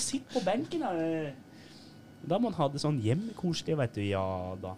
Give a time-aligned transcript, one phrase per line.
[0.00, 0.80] bare sitte på benken.
[0.80, 1.30] Da,
[2.28, 4.02] da må han ha det sånn hjemmekoselig, veit du.
[4.08, 4.74] Ja da.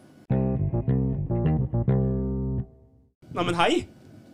[3.33, 3.87] Neimen, hei.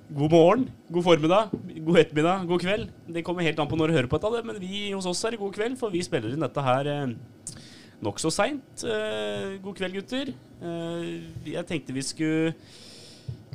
[0.09, 1.51] God morgen, god formiddag,
[1.85, 2.93] god ettermiddag, god kveld.
[3.13, 5.37] Det kommer helt an på når du hører på dette, men vi hos oss er
[5.37, 7.13] det god kveld, for vi spiller inn dette her eh,
[8.01, 8.87] nokså seint.
[8.89, 10.33] Eh, god kveld, gutter.
[10.33, 11.11] Eh,
[11.53, 12.55] jeg tenkte vi skulle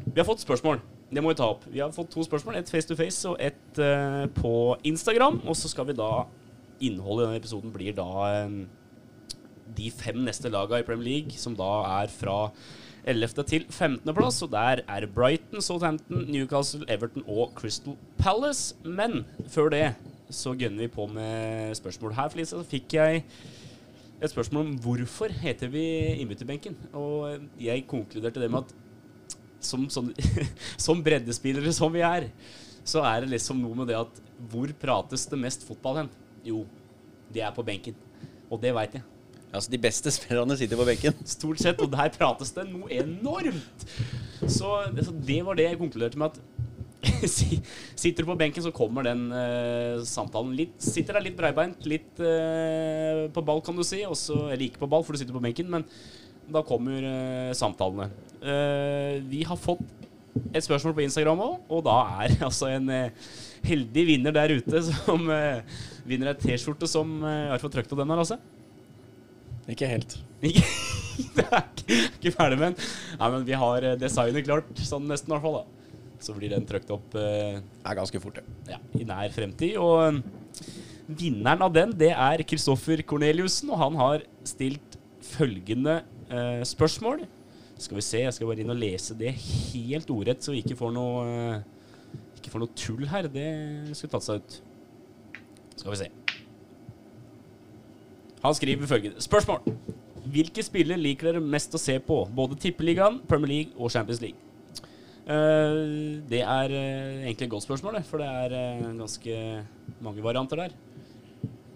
[0.05, 0.83] Vi har fått spørsmål.
[1.09, 1.65] Det må vi ta opp.
[1.73, 2.59] Vi har fått to spørsmål.
[2.59, 4.53] Et face to face og et eh, på
[4.85, 5.41] Instagram.
[5.47, 6.11] Og så skal vi da
[6.83, 8.57] Innholdet i denne episoden blir da eh,
[9.77, 11.71] de fem neste laga i Premier League, som da
[12.03, 12.37] er fra
[13.07, 13.43] 11.
[13.47, 14.13] til 15.
[14.15, 14.41] plass.
[14.45, 18.75] Og der er Brighton, Southampton, Newcastle, Everton og Crystal Palace.
[18.83, 19.85] Men før det
[20.33, 22.15] så gønner vi på med spørsmål.
[22.17, 23.23] Her Felicia, så fikk jeg
[24.23, 25.83] et spørsmål om hvorfor heter vi
[26.23, 26.77] innbytterbenken.
[26.93, 28.75] Og jeg konkluderte det med at
[29.63, 30.11] som, som,
[30.85, 32.29] som breddespillere som vi er,
[32.83, 36.09] så er det liksom noe med det at hvor prates det mest fotball hen?
[36.43, 36.65] Jo,
[37.33, 37.97] det er på benken.
[38.49, 39.03] Og det veit jeg.
[39.53, 41.17] Altså, De beste spillerne sitter på benken.
[41.29, 41.81] Stort sett.
[41.81, 43.87] Og der prates det noe enormt.
[44.43, 44.75] Så,
[45.05, 46.41] så det var det jeg konkluderte med at
[47.27, 52.21] Sitter du på benken, så kommer den uh, samtalen litt Sitter der litt breibeint, litt
[52.23, 54.03] uh, på ball, kan du si.
[54.07, 55.83] Også, eller ikke på ball, for du sitter på benken, men
[56.53, 58.09] da kommer uh, samtalene.
[59.31, 59.83] vi har fått
[60.51, 61.93] et spørsmål på Instagram òg, og da
[62.25, 62.89] er altså en
[63.63, 65.29] heldig vinner der ute som
[66.09, 68.39] vinner ei T-skjorte som Har for fått trykt opp den her, Lasse?
[69.71, 70.17] Ikke helt.
[70.43, 72.91] Det er ikke, ikke ferdig med den.
[73.19, 75.61] Nei, men vi har designet klart, sånn nesten i hvert fall.
[75.61, 75.83] da
[76.23, 78.75] så blir den trøkt opp eh, er ganske fort, ja.
[78.75, 78.79] ja.
[78.99, 79.75] i nær fremtid.
[79.81, 80.21] Og um,
[81.07, 84.97] vinneren av den, det er Kristoffer Korneliussen, og han har stilt
[85.33, 87.25] følgende eh, spørsmål.
[87.81, 90.79] Skal vi se, jeg skal bare inn og lese det helt ordrett, så vi ikke
[90.79, 91.63] får noe eh,
[92.39, 93.27] Ikke får noe tull her.
[93.31, 93.49] Det
[93.97, 94.61] skulle tatt seg ut.
[95.83, 96.09] Skal vi se.
[98.43, 99.65] Han skriver følgende spørsmål.
[100.31, 102.21] Hvilke spiller liker dere mest å se på?
[102.31, 104.39] Både Tippeligaen, Premier League og Champions League?
[105.23, 109.35] Uh, det er uh, egentlig et godt spørsmål, for det er uh, ganske
[110.03, 110.77] mange varianter der.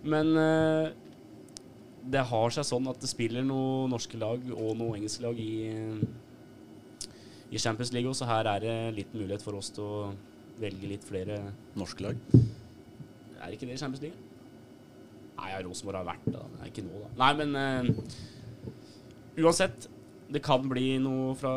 [0.07, 0.31] Men
[2.07, 5.67] det har seg sånn at det spiller noen norske lag og noen engelske lag i,
[7.51, 10.13] i Champions League, så her er det litt mulighet for oss til å
[10.61, 11.41] velge litt flere
[11.75, 12.23] Norske lag?
[13.47, 14.19] Er ikke det i Champions League?
[15.37, 16.41] Nei, ja, Rosenborg har vært det.
[16.41, 17.09] Det er ikke nå, da.
[17.21, 17.49] Nei, men
[19.37, 19.87] uansett.
[20.27, 21.53] Det kan bli noe fra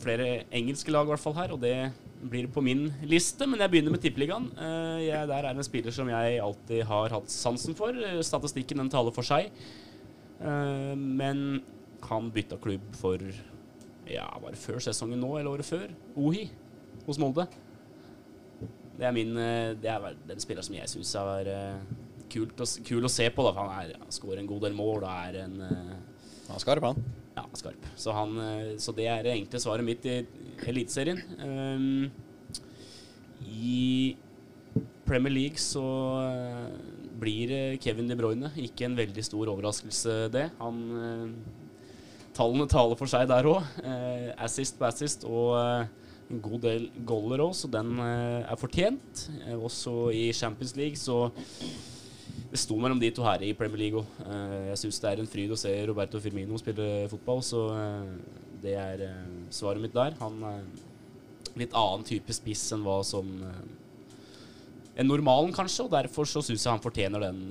[0.00, 1.90] flere engelske lag i hvert fall her, og det
[2.30, 3.46] blir på min liste.
[3.46, 4.48] Men jeg begynner med Tippeligaen.
[4.56, 7.92] Uh, der er en spiller som jeg alltid har hatt sansen for.
[7.92, 9.52] Eh, statistikken den taler for seg.
[10.40, 11.60] Uh, men
[12.08, 13.22] han bytta klubb for
[14.08, 15.90] ja, var det før sesongen nå, eller året før?
[16.16, 16.46] Ohi
[17.04, 17.48] hos Molde.
[18.98, 19.34] Det er, min,
[19.78, 21.50] det er den spilleren som jeg syns er
[22.32, 23.46] kult å, kul å se på.
[23.46, 23.54] Da.
[23.58, 27.02] Han, er, han skårer en god del mål og er en Han er skarp, han.
[27.38, 27.84] Ja, skarp.
[27.96, 30.22] Så, han, eh, så det er egentlig svaret mitt i
[30.68, 31.20] Eliteserien.
[31.38, 32.08] Um,
[33.46, 34.16] I
[35.06, 35.84] Premier League så
[37.18, 40.48] blir Kevin De Bruyne ikke en veldig stor overraskelse, det.
[40.58, 40.82] Han
[42.36, 43.64] Tallene taler for seg der òg.
[44.38, 45.56] Assist på assist og
[46.28, 49.28] en god del goller òg, så den er fortjent.
[49.54, 51.30] også i Champions League så
[52.48, 54.12] det sto mellom de to her i Premier League òg.
[54.24, 57.64] Uh, jeg syns det er en fryd å se Roberto Firmino spille fotball, så
[58.62, 59.04] det er
[59.54, 60.16] svaret mitt der.
[60.20, 60.62] Han er
[61.58, 63.28] litt annen type spiss enn hva som
[64.98, 67.42] enn normalen, kanskje, og derfor så syns jeg han fortjener den,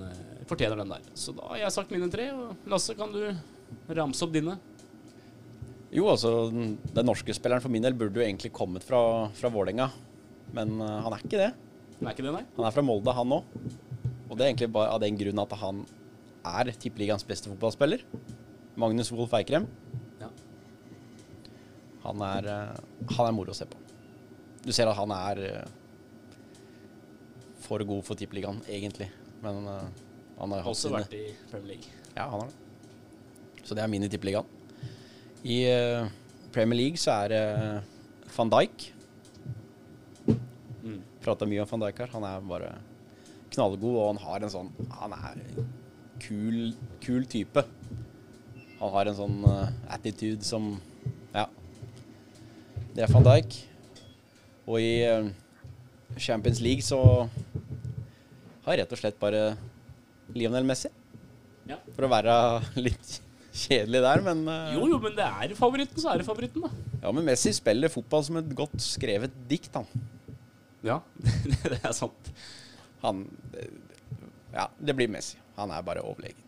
[0.49, 1.05] fortjener den, der.
[1.15, 3.21] Så da har jeg sagt mine tre, og Lasse, kan du
[3.95, 4.57] ramse opp dine?
[5.93, 8.99] Jo, altså, den norske spilleren for min del burde jo egentlig kommet fra,
[9.37, 9.87] fra Vålerenga,
[10.57, 11.51] men han er ikke det.
[11.99, 12.43] Han er ikke det, nei?
[12.57, 13.53] Han er fra Molde, han òg.
[14.27, 15.85] Og det er egentlig bare av den grunn at han
[16.47, 18.03] er tippeligaens beste fotballspiller.
[18.77, 19.65] Magnus Wolff Eikrem.
[20.21, 20.29] Ja.
[22.03, 23.79] Han, er, uh, han er moro å se på.
[24.65, 25.63] Du ser at han er uh,
[27.63, 29.09] for god for tippeligaen, egentlig.
[29.41, 29.87] Men uh,
[30.37, 31.97] han har også vært i Premier League.
[32.13, 33.65] Ja, han har det.
[33.65, 34.56] Så det er min i tippeligaen.
[35.43, 35.57] I
[36.53, 37.43] Premier League så er det
[38.37, 38.87] van Dijk.
[40.83, 41.01] Mm.
[41.23, 42.13] Prata mye om van Dijk her.
[42.15, 42.71] Han er bare
[43.53, 45.41] knallgod, og han har en sånn Han er
[46.23, 46.73] kul,
[47.03, 47.63] kul type.
[48.79, 50.75] Han har en sånn uh, attitude som
[51.33, 51.47] Ja.
[52.95, 53.59] Det er van Dijk.
[54.67, 55.05] Og i
[56.17, 56.99] Champions League så
[58.65, 59.41] har jeg rett og slett bare
[60.35, 60.89] Lionel Messi.
[61.69, 61.77] Ja.
[61.95, 62.35] For å være
[62.87, 63.19] litt
[63.57, 66.69] kjedelig der, men uh, Jo, jo, men det er favoritten, så er det favoritten, da.
[67.03, 69.87] Ja, men Messi spiller fotball som et godt skrevet dikt, han.
[70.85, 70.99] Ja,
[71.65, 72.31] det er sant
[73.01, 73.25] han
[74.53, 75.37] Ja, det blir Messi.
[75.57, 76.39] Han er bare overlegen.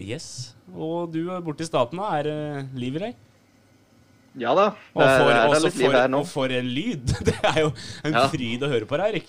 [0.00, 0.54] Yes.
[0.74, 2.04] Og du er borte i Statene.
[2.18, 2.38] Er det
[2.80, 3.20] liv i deg?
[4.40, 4.64] Ja da.
[4.92, 6.20] Og for, det er også litt liv her nå.
[6.24, 7.12] og for en lyd!
[7.28, 7.70] Det er jo
[8.02, 8.24] en Ja.
[8.32, 9.28] fryd å høre på deg, Erik.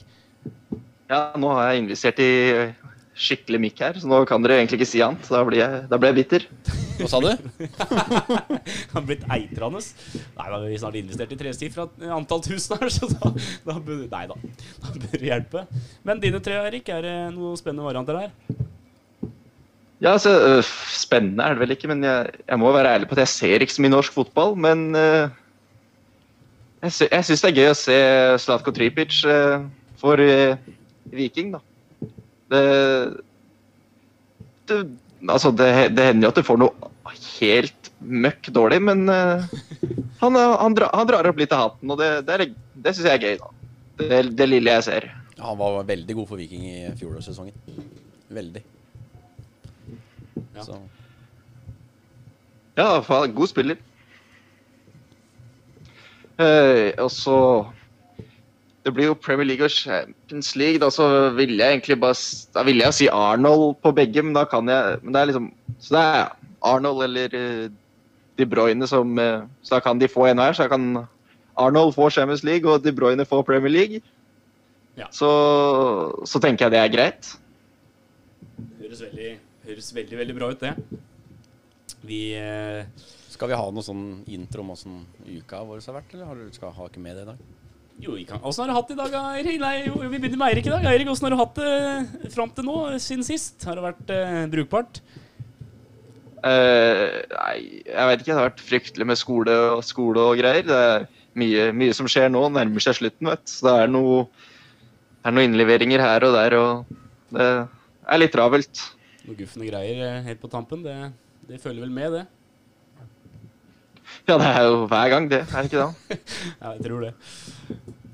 [1.11, 2.31] Ja, nå har jeg investert i
[3.15, 5.27] skikkelig mikk her, så nå kan dere egentlig ikke si annet.
[5.31, 6.45] Da blir jeg, da blir jeg bitter.
[6.99, 7.29] Hva sa du?
[8.93, 9.81] Han blitt eitrende.
[9.81, 13.31] Nei, da har vi snart investert i tresifra antall tusen her, så da,
[13.67, 14.37] da bør Nei da.
[14.83, 15.65] Da bør det hjelpe.
[16.07, 18.33] Men dine tre, Erik, er det noen spennende varianter her?
[20.03, 23.15] Ja, altså, øh, Spennende er det vel ikke, men jeg, jeg må være ærlig på
[23.15, 24.57] at jeg ser ikke så mye norsk fotball.
[24.59, 25.29] Men øh,
[26.83, 27.97] jeg, sy jeg syns det er gøy å se
[28.43, 29.63] Slatko Tripic øh,
[30.01, 30.59] for øh,
[31.15, 31.63] Viking, da.
[32.51, 32.61] Det,
[34.69, 34.83] det
[35.25, 36.91] Altså, det, det hender jo at du får noe
[37.39, 39.41] helt møkk dårlig, men uh,
[40.21, 42.49] han, øh, han, dra, han drar opp litt av hatten, og det, det,
[42.83, 43.71] det syns jeg er gøy, da.
[44.01, 45.07] Det, det lille jeg ser.
[45.39, 47.55] Han var veldig god for Viking i fjorårssesongen.
[48.35, 48.61] Veldig.
[50.55, 50.63] Ja.
[50.67, 50.79] Så
[52.75, 53.79] Ja, faen, god spiller.
[56.35, 57.37] Uh, og så
[58.85, 60.79] Det blir jo Premier League og Champions League.
[60.81, 62.17] Da så ville jeg egentlig bare
[62.53, 65.47] Da ville jeg si Arnold på begge, men da kan jeg Men det er liksom
[65.79, 67.69] Så det er Arnold eller eh,
[68.37, 70.53] De Bruyne som eh, Så da kan de få en hver.
[70.53, 71.07] Så da kan
[71.57, 74.01] Arnold få Champions League, og De Bruyne få Premier League.
[74.97, 75.07] Ja.
[75.11, 75.29] Så,
[76.25, 77.33] så tenker jeg det er greit.
[78.79, 79.33] Høres veldig,
[79.65, 80.99] høres veldig, veldig bra ut, det.
[82.05, 82.85] Vi eh,
[83.33, 86.53] skal vi ha noe sånn intro om åssen uka vår har vært, eller har du
[86.55, 87.45] skal ha ikke med det i dag?
[88.01, 88.41] Jo, vi kan.
[88.43, 89.59] Åssen har du hatt det i dag, Eirik?
[89.61, 90.87] Nei, jo, vi begynner med Eirik i dag.
[90.91, 93.55] Eirik, åssen har du hatt det fram til nå, siden sist?
[93.67, 94.99] Har det vært eh, brukbart?
[96.45, 97.55] Eh, nei,
[97.87, 98.31] jeg vet ikke.
[98.33, 100.67] Det har vært fryktelig med skole og, skole og greier.
[100.67, 101.07] Det er
[101.39, 102.43] mye, mye som skjer nå.
[102.51, 103.53] Nærmer seg slutten, vet du.
[103.55, 104.25] Så det er noe
[105.25, 106.97] det er noen innleveringer her og der, og
[107.33, 108.81] det er litt travelt.
[109.23, 110.83] Noen guffende greier eh, helt på tampen.
[110.85, 110.93] Det,
[111.49, 112.25] det følger vel med, det.
[114.29, 115.41] Ja, det er jo hver gang, det.
[115.45, 116.19] Er det ikke det?
[116.61, 117.13] Ja, jeg tror det.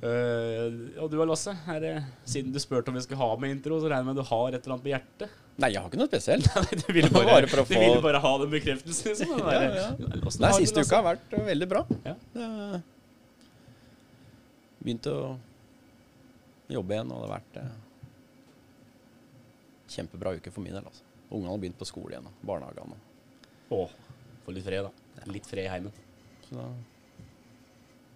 [0.02, 1.54] Uh, og du da, Lasse?
[1.70, 1.92] Er det,
[2.26, 4.30] siden du spurte om vi skulle ha med intro, så regner jeg med at du
[4.32, 5.36] har et eller annet på hjertet?
[5.62, 6.48] Nei, jeg har ikke noe spesielt.
[6.58, 9.36] Nei, du ville bare, Bare få- vil bare ha den bekreftelsen, liksom.
[9.38, 9.92] Den Ja, der- ja.
[10.02, 11.84] Nei, har siste uka har vært uh, veldig bra.
[12.08, 12.16] Ja.
[12.34, 12.82] Det-
[14.82, 15.28] Begynte å
[16.74, 17.74] jobbe igjen, og det har vært eh,
[19.94, 20.88] kjempebra uke for min del.
[20.90, 21.04] Altså.
[21.30, 22.98] Ungene har begynt på skole igjen, og barnehagene.
[23.78, 23.94] Åh,
[24.48, 25.30] få litt fred, da.
[25.30, 25.94] Litt fred i heimen.
[26.52, 26.68] Så da,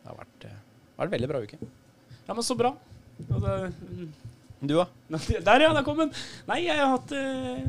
[0.01, 0.61] det har vært, eh,
[0.99, 1.59] vært veldig bra uke.
[2.25, 2.73] Ja, men så bra.
[3.15, 4.09] Det, mm,
[4.65, 4.85] Du, da?
[5.47, 6.11] Der, ja, der kom den.
[6.49, 7.63] Nei, jeg har hatt eh,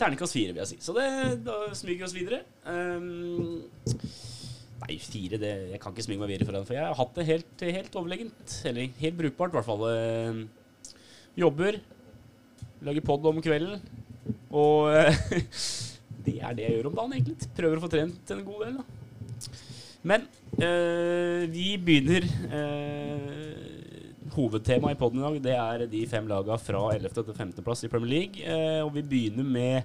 [0.00, 0.78] terningkast fire, vil jeg si.
[0.82, 1.06] Så det,
[1.46, 2.40] da smyger vi oss videre.
[2.64, 3.60] Um,
[4.82, 7.14] nei, fire det, Jeg kan ikke smyge meg videre for den, for jeg har hatt
[7.20, 8.56] det helt, helt overlegent.
[8.70, 9.86] Eller helt brukbart, i hvert fall.
[9.86, 10.96] Uh,
[11.38, 11.78] jobber.
[12.86, 13.78] Lager pod om kvelden.
[14.50, 15.20] Og eh,
[16.26, 17.52] det er det jeg gjør om dagen, egentlig.
[17.60, 18.99] Prøver å få trent en god del, da.
[20.02, 20.26] Men
[20.62, 23.40] øh, vi begynner øh,
[24.30, 27.08] Hovedtemaet i poden i dag Det er de fem lagene fra 11.
[27.14, 27.52] til 5.
[27.52, 28.46] plass i Premier League.
[28.46, 29.82] Øh, og vi begynner med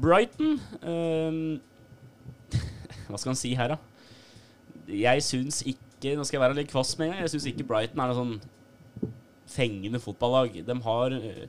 [0.00, 0.60] Brighton.
[0.82, 1.60] Eh,
[3.08, 3.76] hva skal han si her, da?
[4.88, 7.22] Jeg syns ikke Nå skal jeg være litt kvass med en gang.
[7.22, 9.12] Jeg syns ikke Brighton er noe sånn
[9.52, 10.56] fengende fotballag.
[10.66, 11.44] De har eh,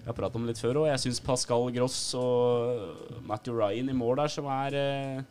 [0.00, 0.90] Jeg har pratet om det litt før òg.
[0.90, 5.22] Jeg syns Pascal Gross og Matthew Ryan i mål der som er eh,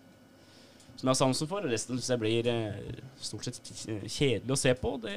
[1.00, 1.64] som jeg har sansen for.
[1.72, 3.60] Resten syns jeg blir eh, stort sett
[4.04, 4.98] kjedelig å se på.
[5.06, 5.16] Det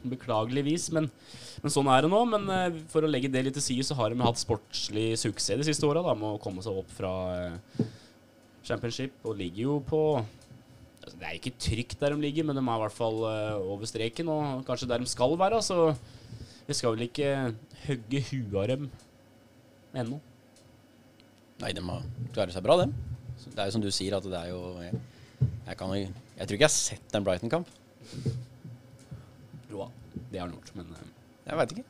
[0.00, 1.10] Beklageligvis, men,
[1.60, 2.22] men sånn er det nå.
[2.32, 5.60] Men eh, for å legge det litt til side, så har de hatt sportslig suksess
[5.60, 7.82] de siste åra med å komme seg opp fra eh,
[8.64, 12.64] championship, og ligger jo på altså, Det er ikke trygt der de ligger, men de
[12.64, 13.20] er i hvert fall
[13.60, 15.60] over streken, og kanskje der de skal være.
[15.68, 15.92] Så
[16.64, 17.30] vi skal vel ikke
[17.84, 18.90] hogge huet av dem
[20.00, 20.24] ennå.
[21.60, 21.84] Nei, de
[22.32, 22.96] klarer seg bra, dem.
[23.50, 25.00] Det er jo som du sier, at det er jo Jeg,
[25.40, 26.12] jeg, kan, jeg
[26.46, 27.72] tror ikke jeg har sett en Brighton-kamp.
[29.70, 29.88] Jo
[30.30, 31.10] det har de gjort, men eh,
[31.48, 31.86] Jeg veit ikke.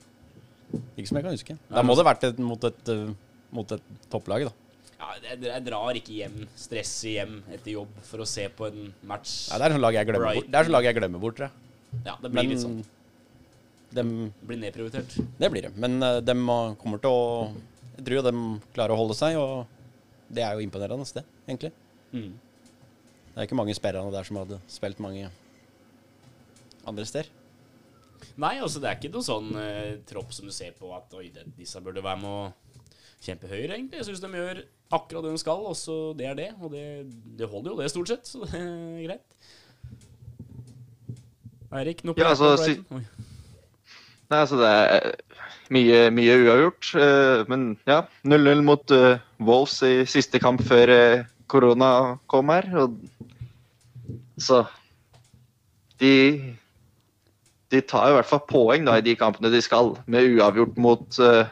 [0.96, 1.56] Ikke som jeg kan huske.
[1.68, 3.10] Da må det vært et, mot et, uh,
[3.56, 4.52] mot et topplag, da.
[5.00, 9.48] Ja, jeg, drar ikke hjem, stresser hjem etter jobb for å se på en match.
[9.50, 10.48] Ja, det er sånn lag jeg glemmer bort.
[10.48, 11.66] Det er sånn lag jeg glemmer bort, tror jeg.
[12.04, 12.80] Ja, det blir Men litt sånn.
[13.90, 14.04] De
[14.46, 15.16] Blir nedprioritert.
[15.40, 15.72] det blir det.
[15.82, 17.22] Men dem uh, kommer til å
[17.96, 18.34] Jeg tror jo de
[18.76, 19.79] klarer å holde seg, og
[20.30, 21.72] det er jo imponerende, det, egentlig.
[22.12, 22.32] Mm.
[23.30, 25.30] Det er ikke mange spillerne der som hadde spilt mange
[26.86, 27.30] andre steder.
[28.40, 31.30] Nei, altså det er ikke noe sånn eh, tropp som du ser på at oi,
[31.34, 32.42] det, disse burde være med å
[33.20, 34.00] kjempe høyere, egentlig.
[34.00, 34.62] Jeg syns de gjør
[34.96, 36.50] akkurat det de skal, og så det er det.
[36.60, 36.84] Og det,
[37.38, 38.28] det holder jo, det, stort sett.
[38.28, 39.40] Så det er greit.
[41.80, 42.76] Eirik, noe på Ja, altså?
[42.96, 43.04] Oi.
[44.30, 45.10] Nei, altså det er
[45.74, 46.90] mye, mye uavgjort.
[46.98, 52.68] eh, Men ja, 0-0 mot eh, Wolves i siste kamp før eh, korona kom her.
[52.84, 52.94] Og
[54.40, 54.64] så
[56.00, 56.14] De
[57.70, 61.18] De tar i hvert fall poeng da i de kampene de skal, med uavgjort mot
[61.22, 61.50] eh,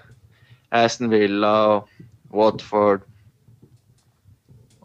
[0.75, 1.89] Aston Villa og
[2.35, 3.05] Watford.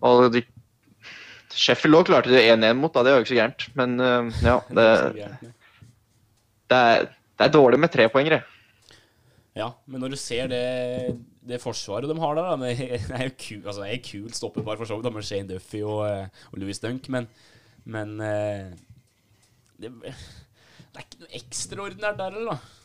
[0.04, 0.44] Og de
[1.54, 3.04] Sheffield òg klarte det 1-1 mot, da.
[3.06, 3.66] Det var jo ikke så gærent.
[3.78, 4.86] Men eh, ja, det,
[6.70, 7.10] det, er,
[7.44, 8.42] det er dårlig med trepoengere.
[9.54, 10.64] Ja, men når du ser det,
[11.46, 14.80] det forsvaret de har der, da, det er jo kult altså, det er kult stopperpar
[14.80, 17.28] for så vidt, med Shane Duffy og, eh, og Louis Dunk, men,
[17.86, 18.72] men eh,
[19.78, 22.56] det, det er ikke noe ekstraordinært der, eller?
[22.56, 22.80] da?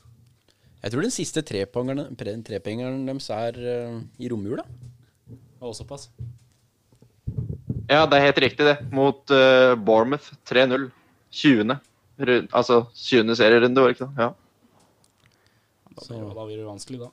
[0.83, 4.63] Jeg tror den siste trepengeren pre- deres er uh, i romjula.
[5.59, 6.07] Og såpass.
[7.89, 8.77] Ja, det er helt riktig, det.
[8.95, 10.87] Mot uh, Bournemouth 3-0.
[11.35, 11.75] 20.
[12.23, 13.35] Ru- Altså 20.
[13.37, 14.23] serierunde, var det ikke det?
[14.23, 14.31] Ja.
[15.99, 17.11] Da, Så- blir, det- da blir det vanskelig, da.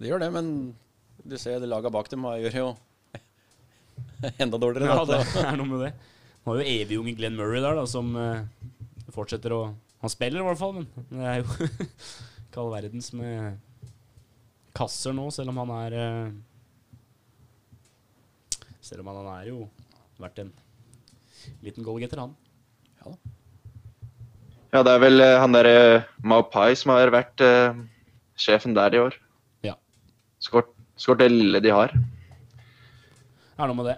[0.00, 0.48] Det gjør det, men
[1.26, 2.68] du ser det laga bak dem har- gjør jo
[4.44, 4.90] enda dårligere.
[4.92, 5.22] Ja, da.
[5.24, 5.92] det er noe med det.
[6.44, 8.44] Nå har jo evig unge Glenn Murray der, da, som uh,
[9.10, 9.62] fortsetter å
[10.04, 11.68] Han spiller i hvert fall, men det er jo
[12.46, 13.56] ikke all verdens med
[14.76, 16.28] kasser nå, selv om han er uh,
[18.84, 19.64] Selv om han, han er jo
[20.22, 20.52] vært en
[21.64, 22.36] liten goalgetter, han.
[24.72, 27.74] ja, det er vel uh, han derre Maupai som har vært eh,
[28.36, 29.16] sjefen der i år.
[29.66, 29.76] Ja.
[30.42, 31.92] Skåret skåret det lille de har.
[31.96, 33.96] Det er noe med det.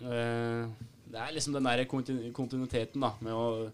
[0.00, 0.66] Eh,
[1.10, 3.70] det er liksom den der kontin- kontinuiteten da, med å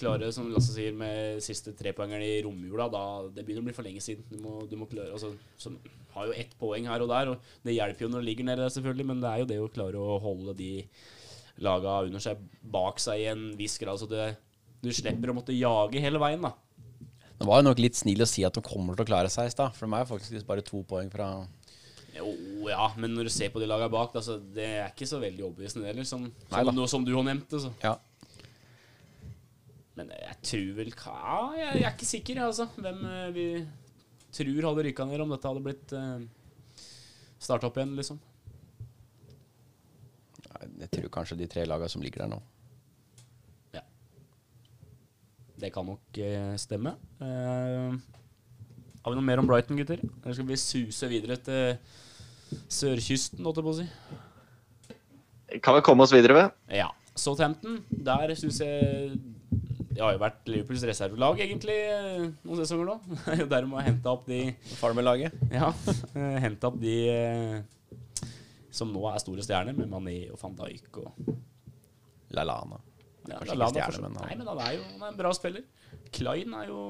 [0.00, 2.88] klare, som Lasse sier, med siste trepoengeren i romjula.
[2.92, 4.24] Da, det begynner å bli for lenge siden.
[4.30, 5.76] Du må, du må klare, altså, som
[6.14, 8.64] har jo ett poeng her og der, og det hjelper jo når det ligger nede,
[8.64, 10.72] der, selvfølgelig, men det er jo det å klare å holde de
[11.64, 12.40] laga under seg
[12.74, 14.28] bak seg i en viss grad, så det,
[14.82, 16.42] du slipper å måtte jage hele veien.
[16.42, 16.52] da.
[17.38, 19.50] Det var jo nok litt snill å si at de kommer til å klare seg
[19.50, 21.28] i stad, for de er jo faktisk bare to poeng fra
[22.14, 22.30] Jo,
[22.70, 25.48] ja, men når du ser på de lagene bak, altså, det er ikke så veldig
[25.48, 27.56] overbevisende heller, som, Nei som, noe som du har nevnt.
[27.58, 27.72] Altså.
[27.82, 27.96] Ja.
[29.98, 32.68] Men jeg tror vel Ja, jeg, jeg er ikke sikker, altså.
[32.78, 33.48] Hvem eh, vi
[34.34, 36.22] tror hadde ryka ned om dette hadde blitt uh,
[37.38, 38.18] starta opp igjen, liksom.
[40.80, 42.40] Jeg tror kanskje de tre lagene som ligger der nå.
[45.60, 46.96] Det kan nok eh, stemme.
[47.22, 47.94] Eh,
[49.04, 50.00] har vi noe mer om Brighton, gutter?
[50.02, 51.76] Eller skal vi suse videre til
[52.72, 55.58] sørkysten, holdt jeg på å si?
[55.62, 56.54] Kan vi komme oss videre ved?
[56.74, 56.90] Ja.
[57.14, 59.12] Southampton, der syns jeg
[59.94, 61.76] Det har jo vært Liverpools reservelag, egentlig,
[62.42, 62.96] noen sesonger nå.
[63.28, 64.40] Det er jo der de har henta opp de
[64.80, 65.36] Farmerlaget.
[65.54, 65.68] Ja,
[66.16, 67.60] Hente henta opp de eh,
[68.74, 71.30] som nå er store stjerner, med Mané og van Dijk og
[72.34, 72.80] Lallana.
[73.28, 75.32] Ja, Kanskje ikke stjerne, men han- Nei, men han er jo han er en bra
[75.36, 75.64] spiller.
[76.12, 76.80] Klein er jo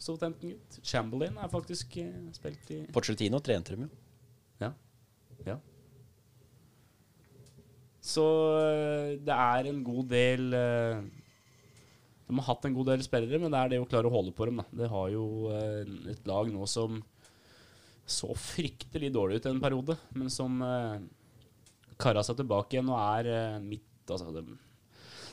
[0.00, 0.80] Southampton-gutt.
[0.82, 3.90] Chamberlain er faktisk eh, spilt i Pochettino trente dem jo.
[4.60, 4.72] Ja.
[5.46, 5.56] ja.
[8.00, 8.24] Så
[8.60, 11.00] eh, det er en god del eh,
[12.30, 14.32] De har hatt en god del spillere, men det er det å klare å holde
[14.36, 14.62] på dem.
[14.62, 14.66] Da.
[14.84, 15.84] Det har jo eh,
[16.14, 17.00] et lag nå som
[18.10, 20.96] så fryktelig dårlig ut en periode, men som eh,
[22.00, 24.40] kara seg tilbake igjen og er eh, midt Altså, de,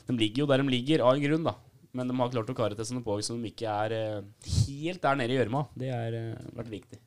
[0.08, 1.54] de ligger jo der de ligger, av en grunn, da.
[1.96, 4.26] Men de har klart å kare til sånne poeng som de ikke er eh,
[4.66, 5.66] helt der nede i gjørma.
[5.78, 6.16] Det har
[6.56, 6.98] vært viktig.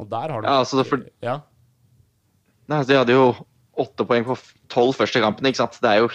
[0.00, 1.40] Og der har de Ja, altså, for- ja.
[2.68, 3.28] Nei, De hadde jo
[3.78, 4.36] åtte poeng på
[4.72, 5.48] tolv første kampene.
[5.52, 5.78] ikke sant?
[5.80, 6.08] Det, jo,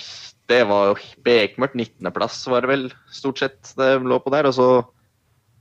[0.49, 1.77] det var jo bekmørkt.
[1.77, 4.49] 19.-plass var det vel stort sett det lå på der.
[4.49, 4.67] Og så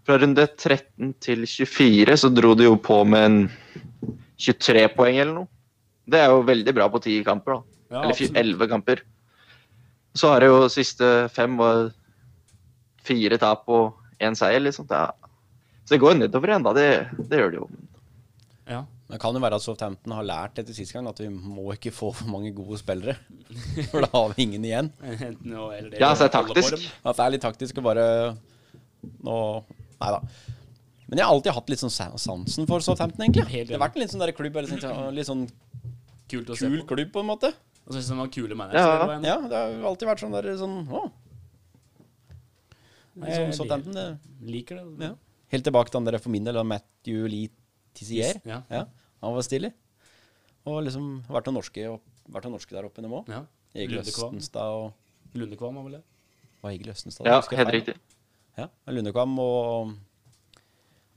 [0.06, 5.34] fra runde 13 til 24 så dro de jo på med en 23 poeng eller
[5.42, 5.48] noe.
[6.10, 7.62] Det er jo veldig bra på ti kamper, da.
[7.90, 9.02] Ja, eller elleve 11 kamper.
[10.14, 11.90] Så har det jo siste fem og
[13.06, 14.88] fire tap og én seier, liksom.
[14.90, 15.14] Det er,
[15.84, 16.74] så det går nedover igjen, da.
[16.76, 16.88] Det,
[17.30, 17.68] det gjør det jo.
[18.70, 18.84] Ja.
[19.10, 21.90] Det kan jo være at Southampton har lært etter sist gang at vi må ikke
[21.94, 23.16] få for mange gode spillere.
[23.90, 24.92] For da har vi ingen igjen.
[25.02, 26.86] Eller det Ja, så er det taktisk.
[27.02, 28.06] At det er litt taktisk å bare
[29.24, 29.36] Nå
[30.00, 30.20] Nei da.
[31.10, 33.64] Men jeg har alltid hatt litt sånn sansen for Southampton, egentlig.
[33.66, 35.42] Det har vært en litt sånn der klubb, eller sånn, litt sånn
[36.30, 37.50] Kult kul klubb, på en måte.
[37.86, 38.82] Og jeg de var kule managere.
[38.84, 39.18] Ja.
[39.24, 41.02] Ja, det har jo alltid vært sånn der sånn Å.
[43.20, 44.06] Jeg Sånn Southampton, det
[44.46, 45.08] liker det.
[45.10, 45.14] ja.
[45.50, 47.48] Helt tilbake til han der for min del, Matthew Lee
[47.98, 48.38] Tissier.
[48.46, 48.60] Ja.
[48.70, 48.84] Ja,
[49.20, 49.72] han var stilig.
[50.68, 51.88] Og liksom vært noen norske,
[52.30, 53.32] vært noen norske der oppe nå òg.
[53.32, 53.40] Ja.
[53.74, 54.92] Egil Østenstad og
[55.34, 56.02] Lundekvam var vel det?
[56.62, 57.96] Var Egil Østenstad Ja, helt riktig.
[58.58, 59.92] Ja, Lundekvam og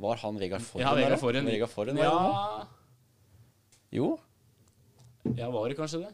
[0.03, 0.85] Var han Vegard Forhen?
[0.87, 1.19] Ja, Vegard?
[1.21, 1.45] Forhen.
[1.45, 1.97] Vegard Forhen?
[1.97, 2.65] Ja,
[3.93, 4.17] Jo,
[5.37, 6.13] ja, var det kanskje det?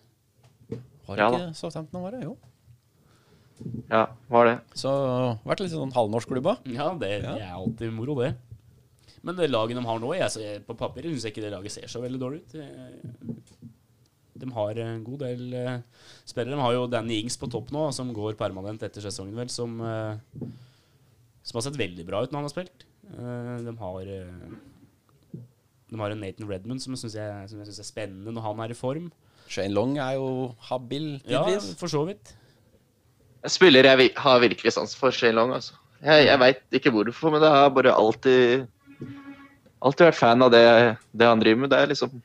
[1.09, 2.21] Var det Ja ikke Southampton han var det?
[2.27, 2.35] Jo.
[3.89, 4.57] Ja, var det.
[4.79, 4.91] Så
[5.43, 6.69] vært litt sånn halvnorsk klubb òg.
[6.71, 7.33] Ja, det, Ja.
[7.35, 8.35] det er alltid moro, det.
[9.25, 11.89] Men det laget de har nå, jeg, på papiret syns jeg ikke det laget ser
[11.91, 12.53] så veldig dårlig ut.
[14.39, 15.81] De har en god del eh,
[16.23, 16.55] spillere.
[16.55, 19.73] De har jo Danny Ings på topp nå, som går permanent etter sesongen, vel, som,
[19.83, 20.45] eh,
[21.43, 22.85] som har sett veldig bra ut når han har spilt.
[23.09, 24.13] Eh, de har
[25.89, 28.45] De har en Nathan Redmond som jeg syns er, som jeg synes er spennende når
[28.45, 29.11] han er i form.
[29.49, 31.41] Shane Long er jo habil, Ja,
[31.79, 32.35] for så vidt.
[33.43, 35.53] Jeg spiller jeg har virkelig sans for, Shane Long.
[35.55, 35.73] Altså.
[36.03, 38.67] Jeg, jeg veit ikke hvorfor, men det har bare alltid
[39.79, 40.61] Alltid vært fan av det,
[41.15, 41.71] det han driver med.
[41.71, 42.21] Det er liksom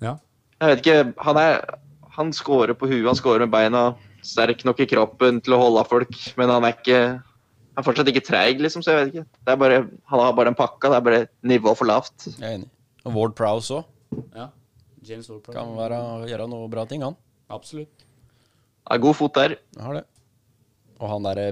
[0.00, 0.14] Ja.
[0.60, 1.58] Jeg vet ikke Han er
[2.16, 3.82] Han scorer på huet, han scorer med beina.
[4.24, 7.86] Sterk nok i kroppen til å holde av folk, men han er ikke Han er
[7.86, 9.26] fortsatt ikke treig, liksom, så jeg vet ikke.
[9.46, 9.76] Det er bare,
[10.10, 10.90] han har bare den pakka.
[10.90, 12.26] Det er bare nivå for lavt.
[12.26, 12.68] Jeg er enig.
[13.06, 13.84] Og Ward Prowse òg.
[14.36, 14.48] ja.
[15.06, 15.56] James Ward-Prowse.
[15.56, 15.98] Kan være,
[16.30, 17.16] gjøre noe bra ting, han.
[17.50, 18.06] Absolutt.
[18.80, 19.56] Det er god fot der.
[19.80, 20.06] Har det.
[21.00, 21.50] Og han derre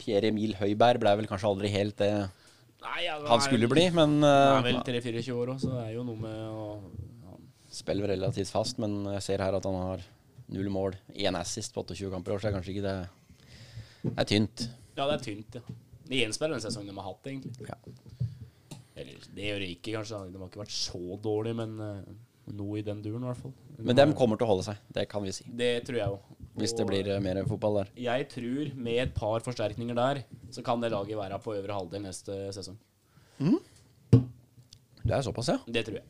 [0.00, 2.12] Pierre Emil Høiberg ble vel kanskje aldri helt det
[2.80, 5.82] Nei, ja, han skulle bli, men Han er eh, vel 3-24 år òg, så det
[5.82, 6.62] er jo noe med å
[7.26, 7.34] ja.
[7.76, 8.80] spiller relativt fast.
[8.80, 10.06] Men jeg ser her at han har
[10.50, 12.96] null mål, én assist på 28 kamper i år, så er kanskje ikke det
[14.00, 14.64] Det er tynt.
[14.96, 15.76] ja, det er tynt, ja.
[16.10, 17.68] Det gjenspeiler den sesongen de har hatt, egentlig.
[17.68, 17.76] Ja.
[18.98, 20.24] Eller det gjør det ikke, kanskje.
[20.32, 22.16] De har ikke vært så dårlige, men eh,
[22.56, 23.54] noe i den duren, i hvert fall.
[23.78, 25.46] Men dem kommer til å holde seg, det kan vi si.
[25.46, 26.36] Det tror jeg òg.
[26.60, 27.90] Hvis det blir eh, mer fotball der.
[28.02, 32.04] Jeg tror med et par forsterkninger der, så kan det laget være på øvre halvdel
[32.04, 32.78] neste sesong.
[35.00, 35.60] Det er såpass, ja.
[35.66, 36.08] Det tror jeg.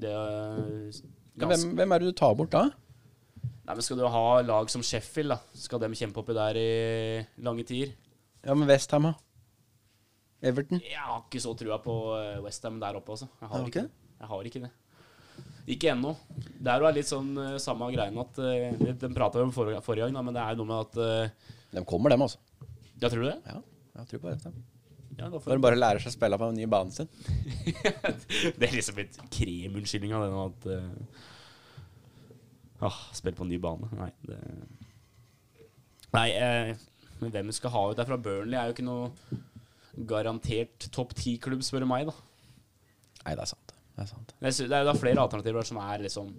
[0.00, 1.02] Det er
[1.40, 2.68] hvem, hvem er det du tar bort da?
[3.70, 5.38] Nei, men Skal du ha lag som Sheffield, da?
[5.56, 6.70] Skal de kjempe oppi der i
[7.44, 7.92] lange tider?
[8.44, 9.14] Ja, men Westham, da?
[10.42, 10.80] Everton?
[10.82, 11.94] Jeg har ikke så trua på
[12.44, 13.28] Westham der oppe, altså.
[13.42, 13.84] Jeg har, ikke.
[14.20, 14.70] Jeg har ikke det.
[15.70, 16.14] Ikke ennå.
[16.60, 19.82] Det er jo litt sånn eh, samme greien at uh, Den prata vi om forrige,
[19.84, 22.40] forrige gang, da, men det er jo noe med at uh, De kommer, dem, altså.
[23.00, 23.38] Ja, tror du det?
[23.46, 23.60] Ja,
[24.00, 24.52] jeg tror på det.
[25.20, 27.08] Ja, Når får de bare lærer seg å spille på den nye banen sin.
[28.58, 31.18] Det er liksom litt av den at uh,
[32.88, 33.90] ah, Spill på en ny bane.
[33.98, 34.38] Nei, det
[36.10, 36.70] Nei, uh,
[37.20, 39.10] men hvem vi skal ha ut der fra Burnley, er jo ikke noe
[40.08, 42.14] garantert topp ti-klubb, spør du meg, da.
[43.26, 43.69] Nei, det er sant.
[43.94, 44.34] Det er sant.
[44.40, 46.30] Det er jo da flere alternativer som er liksom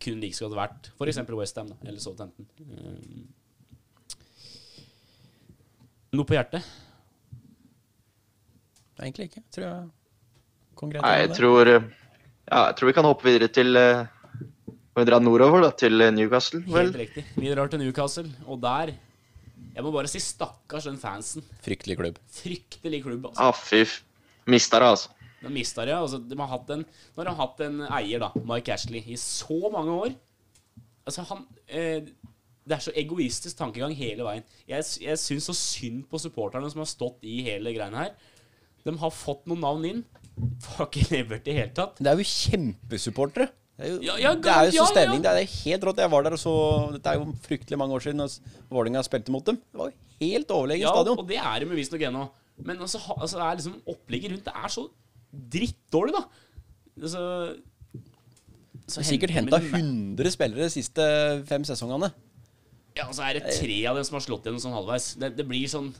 [0.00, 0.90] kun like godt verdt.
[0.96, 1.18] F.eks.
[1.34, 2.46] Westham eller Southampton.
[2.64, 3.26] Um,
[6.14, 6.64] noe på hjertet?
[9.00, 9.42] Egentlig ikke.
[9.52, 9.84] Tror jeg
[10.78, 11.88] konkret Nei, jeg tror eh,
[12.46, 14.04] Ja, jeg tror vi kan hoppe videre til eh,
[14.94, 15.72] Må vi dra nordover, da?
[15.74, 16.92] Til eh, Newcastle, vel?
[16.92, 17.26] Helt riktig.
[17.34, 18.94] Vi drar til Newcastle, og der
[19.74, 21.42] Jeg må bare si stakkars den fansen.
[21.66, 22.18] Fryktelig klubb.
[22.30, 23.42] Fryktelig klubb, altså.
[23.42, 23.98] Ah, fy f...
[24.46, 25.23] Mista det, altså.
[25.44, 25.94] De mista det.
[25.96, 26.84] Altså, de har hatt en,
[27.16, 30.14] når de har hatt en eier, da, Mike Ashley, i så mange år
[31.04, 32.00] Altså, han eh,
[32.64, 34.44] Det er så egoistisk tankegang hele veien.
[34.70, 38.14] Jeg, jeg syns så synd på supporterne som har stått i hele greiene her.
[38.86, 40.00] De har fått noen navn inn.
[40.78, 42.00] Har ikke levert i det hele tatt.
[42.00, 43.50] Det er jo kjempesupportere.
[43.76, 44.88] Det er jo, Ja, ja, det er jo så ja, ja.
[44.94, 45.22] stemning.
[45.26, 46.00] Det er helt rått.
[46.00, 46.54] Jeg var der og så
[46.94, 48.28] Dette er jo fryktelig mange år siden da
[48.72, 49.60] Vålerenga spilte mot dem.
[49.60, 51.20] Det var jo helt overlegen Ja, stadion.
[51.20, 52.24] og det er de visstnok ennå.
[52.64, 54.84] Men altså, altså, det er liksom opplegget rundt Det er så
[55.54, 56.24] drittdårlig, da.
[57.00, 57.22] Altså,
[58.84, 61.04] så Sikkert henter henta 100 spillere de siste
[61.48, 62.10] fem sesongene.
[62.94, 65.14] Ja, og så er det tre av dem som har slått gjennom sånn halvveis.
[65.18, 65.90] Det, det blir sånn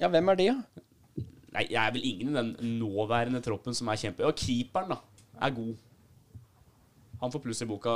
[0.00, 1.24] Ja, hvem er de, da?
[1.50, 4.22] Nei, jeg er vel ingen i den nåværende troppen som er kjempe...
[4.22, 4.98] Ja, keeperen, da,
[5.42, 5.72] er god.
[7.20, 7.94] Han får pluss i boka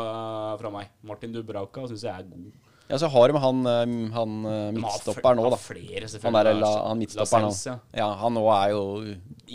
[0.61, 0.91] fra meg.
[1.07, 2.49] Martin Dubrauka syns jeg er god.
[2.91, 5.57] Ja, så har de han, eh, han eh, har midtstopperen nå, da.
[5.57, 7.55] har Flere, Han, er, la, han midtstopperen nå.
[7.71, 7.77] Ja.
[8.03, 8.83] Ja, han nå er jo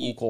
[0.09, 0.23] OK.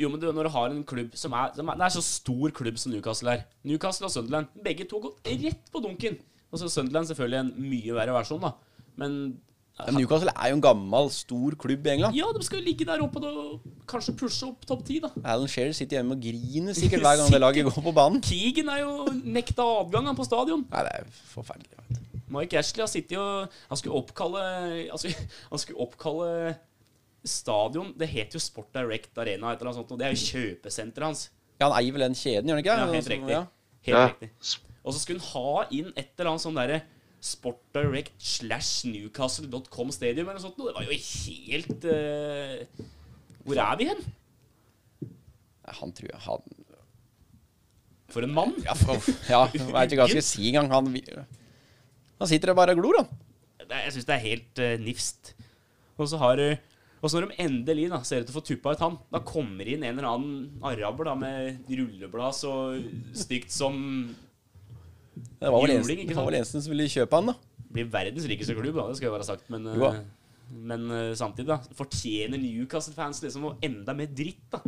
[0.00, 2.02] Jo, men du, når du har en klubb som er, som er Det er så
[2.06, 3.46] stor klubb som Newcastle er.
[3.68, 6.18] Newcastle og Sunderland, begge to gått rett på dunken.
[6.52, 8.52] Og så Sunderland selvfølgelig en mye verre versjon, da.
[9.00, 9.16] Men
[9.86, 12.14] Men Newcastle er jo en gammel, stor klubb i England.
[12.14, 15.08] ja, de skal jo ligge der oppe og kanskje pushe opp topp ti, da.
[15.24, 18.20] Alan Shearer sitter hjemme og griner sikkert hver gang det laget går på banen.
[18.22, 20.66] Keegan er jo nekta adgang på stadion.
[20.70, 22.00] Nei, det er forferdelig.
[22.32, 24.40] Mike Ashley har sittet og Han skulle oppkalle
[24.88, 25.16] Han skulle,
[25.50, 26.54] han skulle oppkalle
[27.24, 30.22] stadion Det heter jo Sport Direct Arena, et eller annet sånt, og det er jo
[30.32, 31.26] kjøpesenteret hans.
[31.60, 32.78] Ja, han eier vel den kjeden, gjør han ikke?
[32.78, 33.34] Ja, helt riktig.
[33.36, 33.44] ja.
[33.86, 34.06] Helt Ja.
[34.08, 34.30] riktig.
[34.82, 36.80] Og så skulle han ha inn et eller annet sånn derre
[37.22, 40.58] sportdirect slash newcastle.com stadium eller noe sånt.
[40.58, 42.88] Det var jo helt uh...
[43.46, 44.02] Hvor er vi hen?
[45.82, 46.42] Han tror jeg han
[48.12, 48.56] For en mann!
[48.66, 48.98] Ja, for,
[49.30, 50.68] ja jeg vet ikke hva jeg skal si engang.
[50.74, 50.90] Han,
[52.18, 53.22] han sitter og bare glor, han.
[53.70, 55.32] Jeg syns det er helt uh, nifst.
[55.96, 56.46] Og så har du
[57.02, 59.20] og så når de endelig da, ser ut til å få tuppa ut han, da
[59.26, 62.52] kommer inn en eller annen araber da, med rulleblad så
[63.18, 63.74] stygt som
[65.16, 67.36] Det var vel Juling, eneste, ikke det var eneste som ville kjøpe han, da.
[67.72, 69.48] Blir verdens rikeste klubb, da, det skal jo være sagt.
[69.52, 70.02] Men, Jo eh,
[70.52, 71.58] men eh, samtidig, da.
[71.74, 74.60] Fortjener Newcastle-fans liksom noe enda mer dritt, da?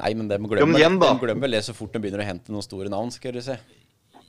[0.00, 2.54] Nei, men de glemmer, igjen, de glemmer vel det så fort de begynner å hente
[2.54, 3.58] noen store navn, skal du se.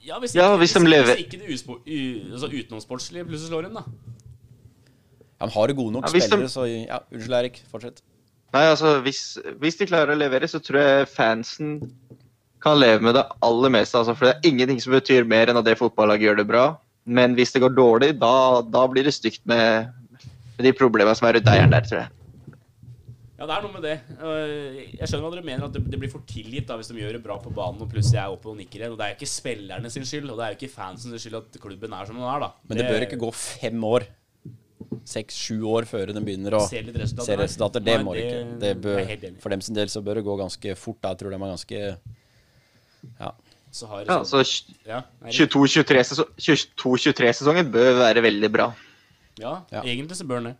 [0.03, 3.77] Ja, hvis Ja, ikke, hvis de lever- hvis ikke det altså utenomsportslige plutselig slår inn,
[3.79, 3.85] da.
[5.43, 7.61] Men har jo gode nok Ja, spillere, de- så Ja, unnskyld, Erik.
[7.71, 8.01] Fortsett.
[8.53, 9.21] Nei, altså, hvis,
[9.59, 11.75] hvis de klarer å levere, så tror jeg fansen
[12.63, 13.97] kan leve med det aller meste.
[13.99, 16.65] Altså, for det er ingenting som betyr mer enn at det fotballaget gjør det bra.
[17.05, 19.89] Men hvis det går dårlig, da, da blir det stygt med,
[20.55, 22.11] med de problemene som er rundt eieren der, tror jeg.
[23.41, 23.95] Ja, det er noe med det.
[25.01, 27.17] Jeg skjønner hva dere mener, at det, det blir for tilgitt da, hvis de gjør
[27.17, 28.93] det bra på banen og plutselig er oppe og nikker igjen.
[28.93, 31.19] Og det er jo ikke spillerne sin skyld, og det er jo ikke fansen sin
[31.25, 32.51] skyld at klubben er som den er, da.
[32.69, 34.05] Men det bør ikke gå fem år.
[35.05, 37.25] Seks-sju år før den begynner å Se litt resultater.
[37.25, 37.79] se resultater.
[37.83, 38.59] Det Nei, må det ikke.
[38.59, 40.99] Det bør, er for dem sin del så bør det gå ganske fort.
[41.01, 41.09] Da.
[41.13, 41.79] Jeg tror de er ganske
[43.19, 43.31] Ja.
[43.73, 44.37] Så har Ja, så
[44.85, 48.67] ja, nei, 22-23-sesongen bør være veldig bra.
[49.39, 49.81] ja, Ja.
[49.81, 50.57] egentlig så bør den det.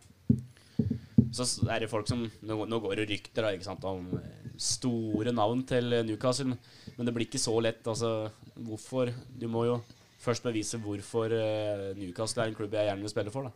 [1.34, 4.22] Så er det folk som Nå, nå går det rykter da, ikke sant, om eh,
[4.58, 6.56] store navn til eh, Newcastle,
[6.96, 7.86] men det blir ikke så lett.
[7.86, 9.80] Altså, hvorfor Du må jo
[10.20, 13.50] først bevise hvorfor eh, Newcastle er en klubb jeg gjerne vil spille for, da.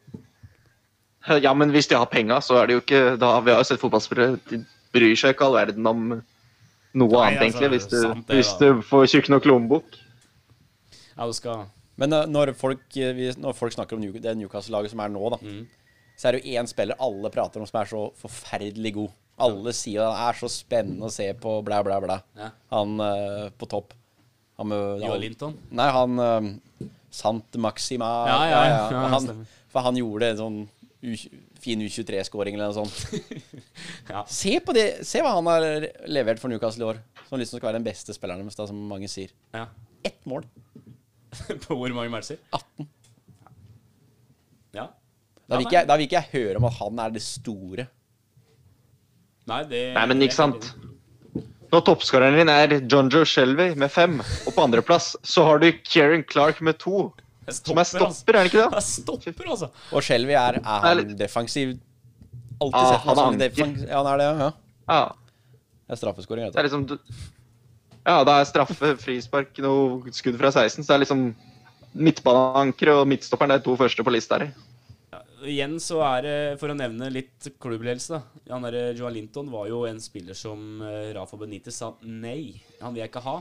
[1.45, 3.69] Ja, men hvis de har penga, så er det jo ikke da, Vi har jo
[3.69, 4.63] sett fotballspillere de
[4.95, 8.37] bryr seg ikke all verden om noe Nei, annet, altså, egentlig, hvis du, sant det,
[8.39, 9.99] hvis du får tjukk nok lommebok.
[11.19, 11.67] Ja, du skal
[12.01, 15.13] Men uh, når, folk, uh, vi, når folk snakker om New, det Newcastle-laget som er
[15.13, 15.67] nå, da, Mm.
[16.19, 19.11] så er det jo én spiller alle prater om som er så forferdelig god.
[19.39, 22.17] Alle sier han er så spennende å se på, blæ, blæ, blæ.
[22.39, 22.49] Ja.
[22.75, 23.93] Han uh, på topp.
[24.59, 25.55] Han med Joe Linton.
[25.71, 29.47] Nei, han uh, Sant Maxima Ja, ja, ja, ja, han.
[29.73, 30.59] For han gjorde det sånn
[30.99, 31.13] U,
[31.63, 33.23] fin U23-skåring eller noe sånt.
[34.09, 34.25] Ja.
[34.27, 35.65] Se på det, se hva han har
[36.11, 36.99] levert for Newcastle i år.
[37.29, 39.35] Som liksom skal være den beste spilleren deres, som mange sier.
[39.55, 39.67] ja.
[40.07, 40.45] Ett mål.
[41.67, 42.39] På hvor mange matcher?
[42.55, 42.87] 18.
[44.79, 44.85] Ja.
[45.49, 47.89] Da vil, ikke jeg, da vil ikke jeg høre om at han er det store.
[49.49, 50.71] Nei, det Nei, men ikke sant.
[51.73, 55.69] Når toppskåreren din er John Joe Shelby med fem, og på andreplass så har du
[55.83, 57.09] Kieran Clark med to,
[57.49, 58.25] Det som er stopper, altså.
[58.29, 58.71] er det ikke det?
[58.77, 59.69] Det stopper, altså.
[59.97, 61.75] Og Shelby er, er han defensiv?
[62.61, 63.89] Alltid Ah, sett han som defensiv.
[63.89, 64.51] Ja, han er det, ja.
[64.89, 65.03] Ja,
[65.89, 66.45] Det er straffeskåring.
[66.49, 66.87] det vet er liksom
[68.09, 71.23] Ja, da er straffe, frispark, noe skudd fra 16, så det er liksom
[71.99, 74.51] midtbaneankeret og midtstopperen det er to første på lista her.
[75.13, 78.53] Ja, igjen så er det, for å nevne litt klubbledelse, da.
[78.55, 82.93] Han derre Joa Linton var jo en spiller som eh, Rafa Benitez sa nei, han
[82.95, 83.39] vil jeg ikke ha.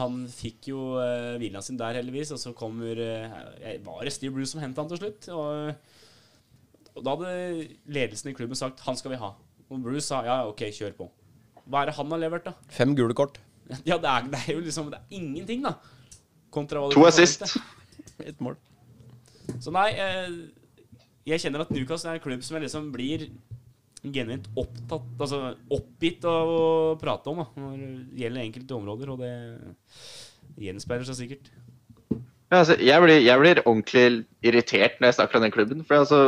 [0.00, 3.38] Han fikk jo uh, hvilen sin der, heldigvis, og så kommer uh,
[3.84, 5.28] Var det Steve Bruce som hentet han til slutt?
[5.36, 9.34] Og, og da hadde ledelsen i klubben sagt 'han skal vi ha'.
[9.70, 11.10] Og Bruce sa ja, ok, kjør på.
[11.70, 12.56] Hva er det han har levert, da?
[12.68, 13.38] Fem gule kort.
[13.86, 15.76] Ja, det er, det er jo liksom Det er ingenting, da.
[16.50, 17.44] Kontra hva To assist.
[18.28, 18.56] Ett mål.
[19.62, 20.32] Så nei, eh,
[21.26, 23.28] jeg kjenner at Newcastle er en klubb som jeg liksom blir
[24.02, 25.40] genuint opptatt Altså
[25.72, 26.68] oppgitt av å
[27.00, 29.32] prate om da, når det gjelder enkelte områder, og det
[30.60, 31.50] gjenspeiler seg sikkert.
[32.50, 34.06] Ja, altså, jeg, blir, jeg blir ordentlig
[34.42, 35.84] irritert når jeg snakker om den klubben.
[35.86, 36.22] For altså,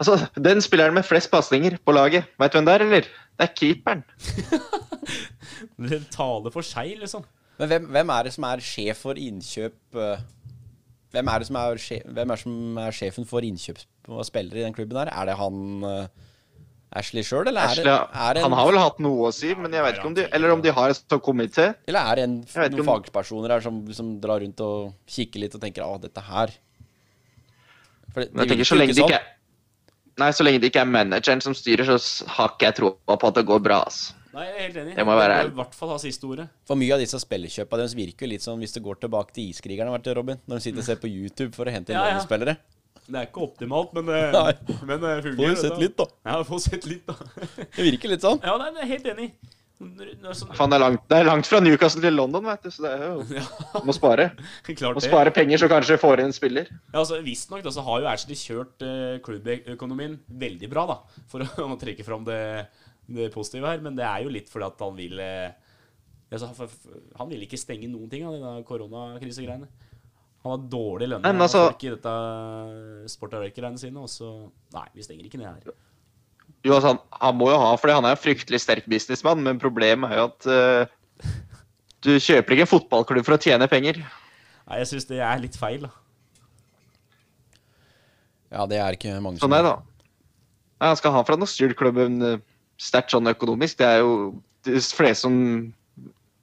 [0.00, 3.10] altså Den spilleren med flest pasninger på laget, veit du hvem det er, eller?
[3.38, 4.02] Det er keeperen.
[5.90, 7.24] Det taler for seg, liksom.
[7.60, 10.22] Men hvem, hvem er det som er sjef for innkjøp eh,
[11.12, 14.62] Hvem er det som er, sjef, hvem er, som er sjefen for innkjøp av spillere
[14.62, 15.10] i den klubben her?
[15.12, 16.28] Er det han eh,
[16.92, 19.32] Ashley sjøl, eller er Ashley, det, er det en, han har vel hatt noe å
[19.34, 21.68] si, men jeg vet ikke om de Eller om de har et sånn komité.
[21.86, 25.54] Eller er det en, noen om- fagpersoner her som, som drar rundt og kikker litt
[25.54, 26.50] og tenker 'Å, dette her
[28.12, 29.12] For de, jeg tenker så lenge det sånn.
[29.12, 29.36] ikke er
[30.20, 33.28] Nei, så lenge det ikke er manageren som styrer, så har ikke jeg troa på
[33.30, 33.78] at det går bra.
[33.86, 34.12] Altså.
[34.34, 34.96] Nei, jeg er helt enig.
[34.98, 35.52] Det må være ærlig.
[35.54, 36.44] i hvert fall ha siste ordet.
[36.68, 39.48] For mye av disse spillekjøpa deres virker jo litt sånn hvis det går tilbake til
[39.48, 40.38] iskrigerne, Robin.
[40.46, 42.18] Når de sitter og ser på YouTube for å hente inn Ja, ja.
[42.18, 42.56] lånespillere.
[43.10, 44.76] Det er ikke optimalt, men, det- Nei.
[44.86, 45.38] men det fungerer.
[45.40, 46.06] Får jo sett litt, da.
[46.30, 47.16] Ja, får sett litt, da.
[47.76, 48.38] Det virker litt sånn.
[48.46, 49.32] Ja, nei, jeg er helt enig.
[49.80, 52.90] Sånn, det er, langt, det er langt fra Newcastle til London, vet du, så det
[52.98, 53.44] er jo ja,
[53.88, 54.26] Må spare.
[54.68, 55.06] klart Må det.
[55.08, 56.68] spare penger, så kanskje får inn en spiller.
[56.68, 60.98] Ja, altså Visstnok så har jo Ashley kjørt eh, klubbøkonomien veldig bra, da.
[61.32, 62.40] For å, å trekke fram det,
[63.08, 63.80] det positive her.
[63.80, 65.48] Men det er jo litt fordi at han vil eh,
[66.36, 66.52] altså,
[67.16, 69.70] Han vil ikke stenge noen ting av de der koronakrisegreiene.
[70.40, 71.22] Han har dårlig lønn.
[71.22, 72.14] Men altså- folk i dette
[73.12, 75.74] Sport Direct-greiene sine, og så Nei, vi stenger ikke ned her.
[76.64, 79.60] Jo, altså, han, han må jo ha, fordi han er en fryktelig sterk businessmann, men
[79.60, 81.30] problemet er jo at uh,
[82.04, 84.02] du kjøper ikke en fotballklubb for å tjene penger.
[84.68, 85.90] Nei, jeg syns det er litt feil, da.
[88.50, 90.06] Ja, det er ikke mange Sånn er det, da.
[90.80, 92.38] Nei, han skal ha fra noe styrt klubben eh,
[92.80, 93.78] sterkt sånn økonomisk.
[93.80, 94.14] Det er jo
[94.66, 95.36] de fleste som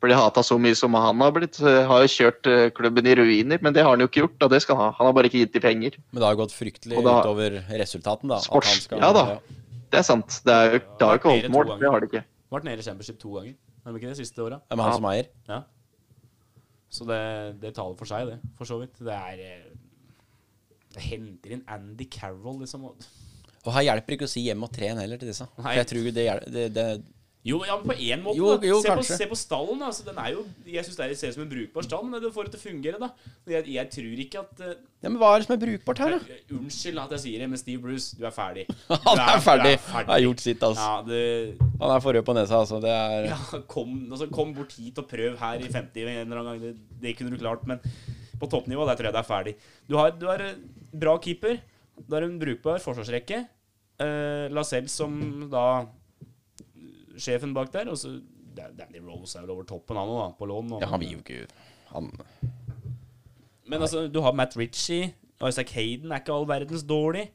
[0.01, 1.57] bli hata så mye som han har blitt.
[1.61, 4.43] Har jo kjørt eh, klubben i ruiner, men det har han jo ikke gjort.
[4.45, 4.95] Og det skal han ha.
[4.99, 5.97] Han har bare ikke gitt de penger.
[6.11, 8.37] Men det har jo gått fryktelig da- utover resultaten, da.
[8.41, 9.25] at Sports- han skal- ja da.
[9.89, 10.41] Det er sant.
[10.45, 11.73] Det, er det har jo ikke holdt mål.
[11.79, 12.23] Det har det ikke.
[12.51, 13.55] Vært nede i Championship to ganger.
[13.85, 14.61] Er det ikke det siste året?
[14.69, 15.27] Ja, men han som eier.
[15.47, 15.61] Ja.
[16.89, 17.21] Så det,
[17.61, 18.39] det taler for seg, det.
[18.57, 18.95] For så vidt.
[19.03, 19.63] Det er eh,
[20.93, 22.85] Det henter inn Andy Carroll, liksom.
[22.85, 25.43] og- her hjelper ikke å si hjem og tren heller til disse.
[25.57, 25.63] Nei.
[25.63, 26.85] For jeg tror det, det, det
[27.47, 28.35] Jo, ja, men på én måte.
[28.35, 29.79] Jo, jo, se, på, se på stallen.
[29.87, 32.21] Altså, den er jo, jeg syns det er- ser ut som en brukbar stall, men
[32.21, 32.99] du får det til å fungere.
[32.99, 33.09] da
[33.47, 36.17] Jeg, jeg tror ikke at uh, Ja, Men hva er det som er brukbart her,
[36.17, 36.37] da?
[36.57, 38.67] Unnskyld at jeg sier det, men Steve Bruce, du er ferdig.
[39.07, 39.73] Han er, er ferdig.
[39.93, 40.89] Han har gjort sitt, altså.
[40.89, 41.23] Ja, det,
[41.79, 42.81] Han er forrød på nesa, altså.
[42.83, 43.39] Det er ja,
[43.71, 46.63] kom, altså, kom bort hit og prøv her i 50 en eller annen gang.
[46.67, 47.79] Det, det kunne du klart, men
[48.37, 49.55] på toppnivå der tror jeg det er ferdig.
[49.87, 50.43] Du har, du har
[50.91, 51.61] bra keeper.
[51.97, 53.45] Du har en brukbar forsvarsrekke.
[53.97, 55.15] Uh, Lascelles som
[55.49, 55.87] da
[57.17, 57.89] sjefen bak der.
[57.91, 58.21] Og så
[58.57, 60.71] Danny Rose er vel over toppen, han òg, på lån.
[60.73, 61.47] og- Ja, han vil jo ikke
[61.93, 62.11] Han
[63.67, 65.13] Men altså, du har Matt Ritchie.
[65.47, 67.29] Isaac Hayden er ikke all verdens dårlig.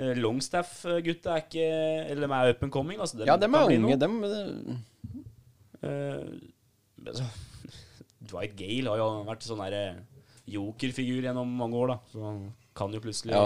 [0.00, 1.66] Uh, Longstaff-gutta er ikke
[2.10, 2.98] Eller de er up and coming.
[3.00, 3.96] Altså, Ja, dem er unge.
[4.00, 4.22] Dem
[5.82, 6.26] Eh,
[7.06, 7.24] altså,
[8.30, 9.98] Dwight Gale har jo vært sånn der eh,
[10.50, 11.98] jokerfigur gjennom mange år, da.
[12.12, 12.40] Så han
[12.74, 13.42] kan jo plutselig Ja,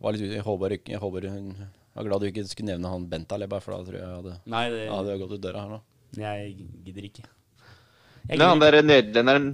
[0.00, 0.36] var litt ute.
[0.38, 1.50] Jeg håper, jeg håper hun
[1.96, 4.34] jeg var glad du ikke skulle nevne han Bentaleb, for da tror jeg jeg hadde,
[4.52, 5.78] Nei, det, jeg hadde gått ut døra her nå.
[6.20, 6.50] jeg
[6.84, 7.24] gidder ikke.
[7.24, 8.82] Nei, Jeg han gidder ikke.
[8.82, 9.46] der nederlenderen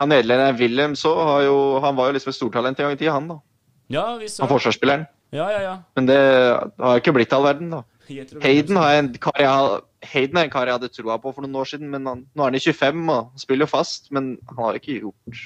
[0.00, 2.98] Han nederlenderen Wilhelm så har jo Han var jo liksom et stortalent en gang i
[2.98, 3.38] tida, han da.
[3.94, 5.06] Ja, vi så Han forsvarsspilleren.
[5.34, 5.74] Ja, ja, ja.
[5.94, 7.82] Men det har jo ikke blitt all verden, da.
[8.44, 9.80] Hayden, har en kar jeg,
[10.12, 12.42] Hayden er en kar jeg hadde troa på for noen år siden, men han, nå
[12.44, 14.10] er han i 25 og spiller jo fast.
[14.14, 15.38] Men han har jo ikke gjort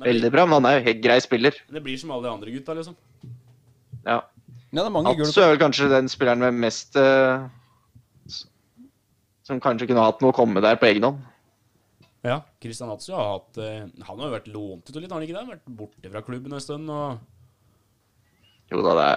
[0.00, 0.44] Nei, veldig bra.
[0.48, 1.60] Men han er jo helt grei spiller.
[1.70, 2.96] Det blir som alle de andre gutta, liksom.
[4.06, 4.18] Ja.
[4.70, 7.48] Ja, det er mange Atsu er vel kanskje den spilleren med mest uh,
[9.46, 11.26] Som kanskje kunne hatt noe å komme der på egen hånd.
[12.22, 15.18] Ja, Christian Atsu har hatt uh, Han har jo vært lånt ut og litt, har
[15.18, 15.46] han ikke det?
[15.56, 17.20] Vært borte fra klubben en stund og
[18.70, 19.10] Jo da, det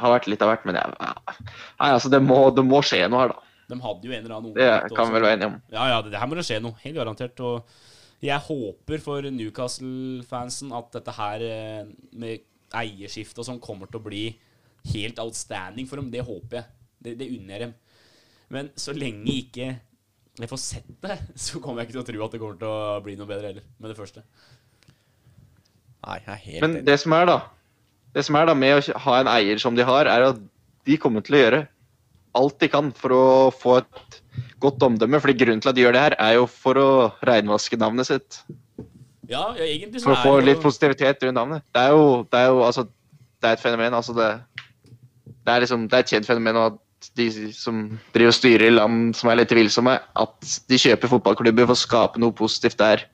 [0.00, 1.38] har vært litt av hvert, men jeg, ja.
[1.80, 3.46] Nei, altså, det må, det må skje noe her, da.
[3.70, 5.56] De hadde jo en eller annen Det kan vi vel være enige om.
[5.70, 6.78] Ja, ja, det, det her må det skje noe.
[6.82, 7.42] Helt garantert.
[7.46, 11.84] Og jeg håper for Newcastle-fansen at dette her eh,
[12.18, 12.46] med
[12.80, 14.24] eierskifte og sånn kommer til å bli
[14.94, 16.10] helt outstanding for dem.
[16.10, 16.64] Det håper jeg.
[17.00, 17.74] Det, det unner jeg dem.
[18.50, 19.68] Men så lenge ikke
[20.40, 22.68] jeg får sett det, så kommer jeg ikke til å tro at det kommer til
[22.70, 24.22] å bli noe bedre heller med det første.
[26.06, 26.84] Nei, jeg er helt Men enig.
[26.86, 27.38] det som er, da
[28.14, 30.40] Det som er da med å ha en eier som de har, er at
[30.88, 31.60] de kommer til å gjøre
[32.40, 34.20] alt de kan for å få et
[34.62, 35.18] godt omdømme.
[35.20, 36.90] fordi grunnen til at de gjør det her, er jo for å
[37.26, 38.40] reinvaske navnet sitt.
[39.28, 41.62] Ja, ja egentlig så For å få jo- litt positivitet rundt navnet.
[41.74, 42.84] Det er jo, det er jo altså
[43.40, 43.94] Det er et fenomen.
[43.94, 44.30] Altså det,
[45.46, 46.78] det er liksom Det er et kjent fenomen at
[47.16, 47.78] de som
[48.12, 51.80] driver og styrer i land som er litt tvilsomme, at de kjøper fotballklubber for å
[51.80, 53.06] skape noe positivt der.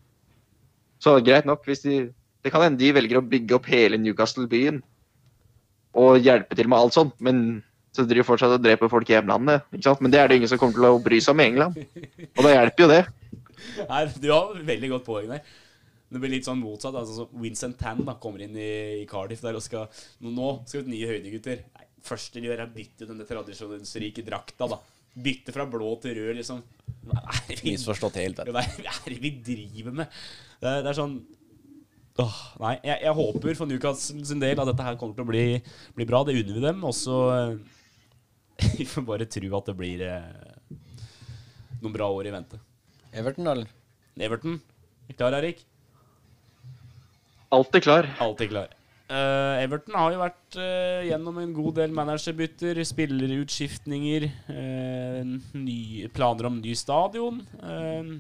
[1.03, 2.07] Så greit nok, hvis de
[2.47, 4.77] Det kan hende de velger å bygge opp hele Newcastle-byen
[5.99, 9.17] og hjelpe til med alt sånt, men så driver de fortsatt og dreper folk i
[9.17, 9.65] hjemlandet.
[9.73, 10.03] ikke sant?
[10.05, 11.81] Men det er det ingen som kommer til å bry seg om i England.
[12.37, 13.01] Og da hjelper jo det.
[13.91, 15.43] Nei, du har veldig godt poeng der.
[16.07, 16.95] Det blir litt sånn motsatt.
[16.95, 19.89] altså så Vincent Tan da, kommer inn i, i Cardiff der og skal
[20.23, 21.65] Nå, skal ut nye høydegutter.
[21.67, 24.69] Nei, første de gjør, er bytte ut denne tradisjonsrike drakta.
[24.73, 24.79] da
[25.17, 26.61] Bytte fra blå til rød, liksom.
[27.07, 28.43] Hva er det vi, Misforstått helt.
[28.53, 30.19] hva er det vi driver med?
[30.61, 31.17] Det er, det er sånn
[32.17, 35.29] Åh, Nei, jeg, jeg håper for Newcastle sin del at dette her kommer til å
[35.29, 35.43] bli,
[35.99, 36.23] bli bra.
[36.25, 36.85] Det unner vi dem.
[36.89, 37.57] Og så eh,
[38.79, 40.77] Vi får bare tro at det blir eh,
[41.83, 42.61] noen bra år i vente.
[43.13, 43.69] Everton, eller?
[44.17, 44.57] Everton,
[45.11, 45.61] er klar, Erik?
[47.53, 48.09] Alltid klar.
[48.21, 48.73] Alltid klar.
[49.07, 55.21] Eh, Everton har jo vært uh, gjennom en god del managerbytter, spillerutskiftninger, uh,
[55.55, 57.39] ny, planer om ny stadion.
[57.63, 58.19] Uh,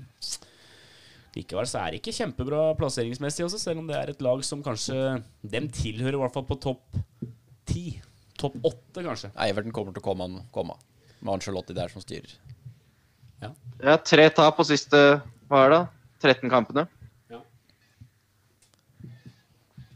[1.34, 4.62] likevel så er det ikke kjempebra plasseringsmessig også, selv om det er et lag som
[4.64, 7.00] kanskje Dem tilhører i hvert fall på topp
[7.66, 7.98] ti.
[8.38, 9.32] Topp åtte, kanskje.
[9.32, 10.78] Ja, Everton kommer til å komme, komme.
[11.18, 12.30] med Angelotti der som styrer.
[13.42, 15.00] Ja, tre tap på siste
[15.50, 15.80] hva er det?
[16.22, 16.86] 13 kampene.
[17.30, 17.42] Ja.
[19.02, 19.10] Det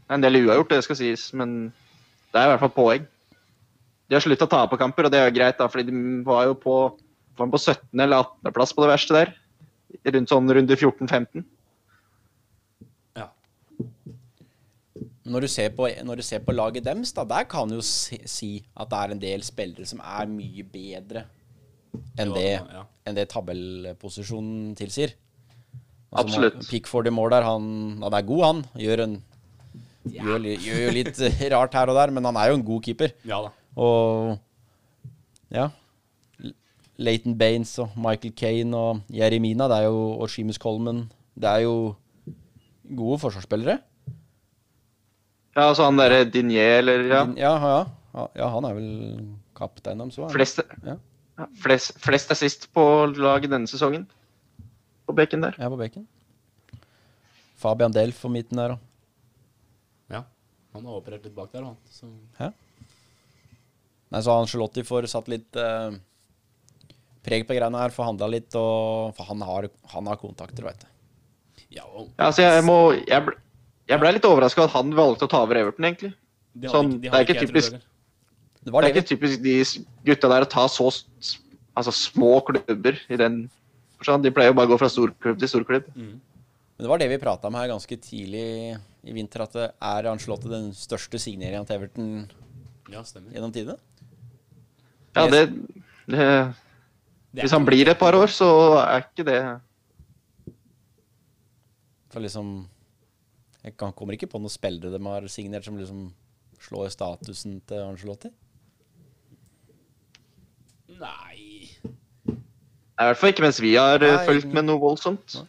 [0.11, 1.71] en del uavgjort, det skal sies, men
[2.31, 3.07] det er i hvert fall poeng.
[4.09, 6.49] De har slutta å tape kamper, og det er jo greit, da, fordi de var
[6.49, 6.75] jo på,
[7.39, 7.79] var på 17.
[7.95, 8.53] eller 18.
[8.57, 9.33] plass på det verste der.
[10.15, 11.45] Rundt sånn runde 14-15.
[13.19, 13.29] Ja.
[15.31, 17.87] Når du ser på, når du ser på laget deres, da, der kan du jo
[17.87, 21.25] si, si at det er en del spillere som er mye bedre
[22.19, 22.85] enn det, ja.
[23.07, 25.15] enn det tabellposisjonen tilsier.
[26.19, 26.59] Absolutt.
[26.67, 27.67] Pickford i mål der, han,
[28.03, 28.63] han er god, han.
[28.83, 29.19] Gjør, en,
[30.07, 31.19] gjør, gjør jo litt
[31.53, 33.13] rart her og der, men han er jo en god keeper.
[33.27, 33.51] Ja da.
[33.79, 34.37] Og
[35.51, 35.69] ja.
[37.01, 39.67] Leighton Baines og Michael Kane og Jeremina.
[39.71, 41.05] Det er jo, og Seamus Coleman.
[41.35, 41.95] Det er jo
[42.97, 43.79] gode forsvarsspillere.
[45.55, 47.23] Ja, altså han derre Dinier, eller ja.
[47.25, 48.27] Din, ja, ja.
[48.37, 48.91] ja han er vel
[49.57, 50.31] kaptein deres òg?
[50.31, 50.95] Flest, Ja.
[51.63, 52.83] flest, flest er sist på
[53.17, 54.05] laget denne sesongen.
[55.07, 55.57] På bekken der.
[55.59, 56.07] Ja, på beken.
[57.57, 58.79] Fabian Delf på midten der òg.
[60.73, 61.77] Han har operert litt bak der, han.
[61.91, 62.07] Så.
[64.11, 65.91] Nei, så Angelotti får satt litt eh,
[67.25, 70.87] preg på greiene her, forhandla litt, og For han har, han har kontakter, veit du.
[71.71, 73.37] Ja, og Ja, altså jeg må Jeg ble,
[73.87, 76.13] jeg ble litt overraska at han valgte å ta over Everton, egentlig.
[76.53, 77.79] de hadde sånn, ikke- de det er ikke typisk-.
[78.61, 79.55] Det Det er ikke typisk de
[80.05, 80.85] gutta der å ta så
[81.75, 83.49] altså, små klubber i den
[83.97, 84.23] forstand.
[84.23, 85.87] De pleier jo bare å gå fra storklubb til storklubb.
[85.95, 86.19] Mm.
[86.19, 90.09] men det var det vi prata om her ganske tidlig i vinter, at det er
[90.11, 92.11] Angelotti den største signeringen til Everton
[92.91, 93.77] Ja, gjennom tidene.
[95.15, 95.47] Ja, det,
[96.07, 96.27] det
[97.31, 98.47] Det Hvis han blir et par år, så
[98.81, 99.39] er ikke det
[102.11, 102.67] For liksom
[103.63, 106.11] Jeg kommer ikke på noen spillere de har signert som liksom
[106.61, 108.29] slår statusen til Angelotti.
[111.01, 115.39] Nei I hvert fall ikke mens vi har eh, Nei, fulgt med noe voldsomt.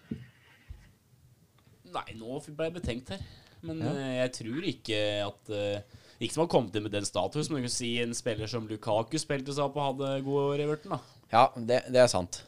[1.92, 3.20] Nei, nå ble jeg betenkt her.
[3.62, 3.92] Men Ja.
[3.94, 7.62] eh, jeg tror ikke at eh, Ikke som har kommet inn med den status, men
[7.62, 10.66] du kan si en spiller som Lukaku spilte seg opp og hadde gode år i
[10.68, 10.98] Everton, da.
[11.32, 12.42] Ja, det, det er sant.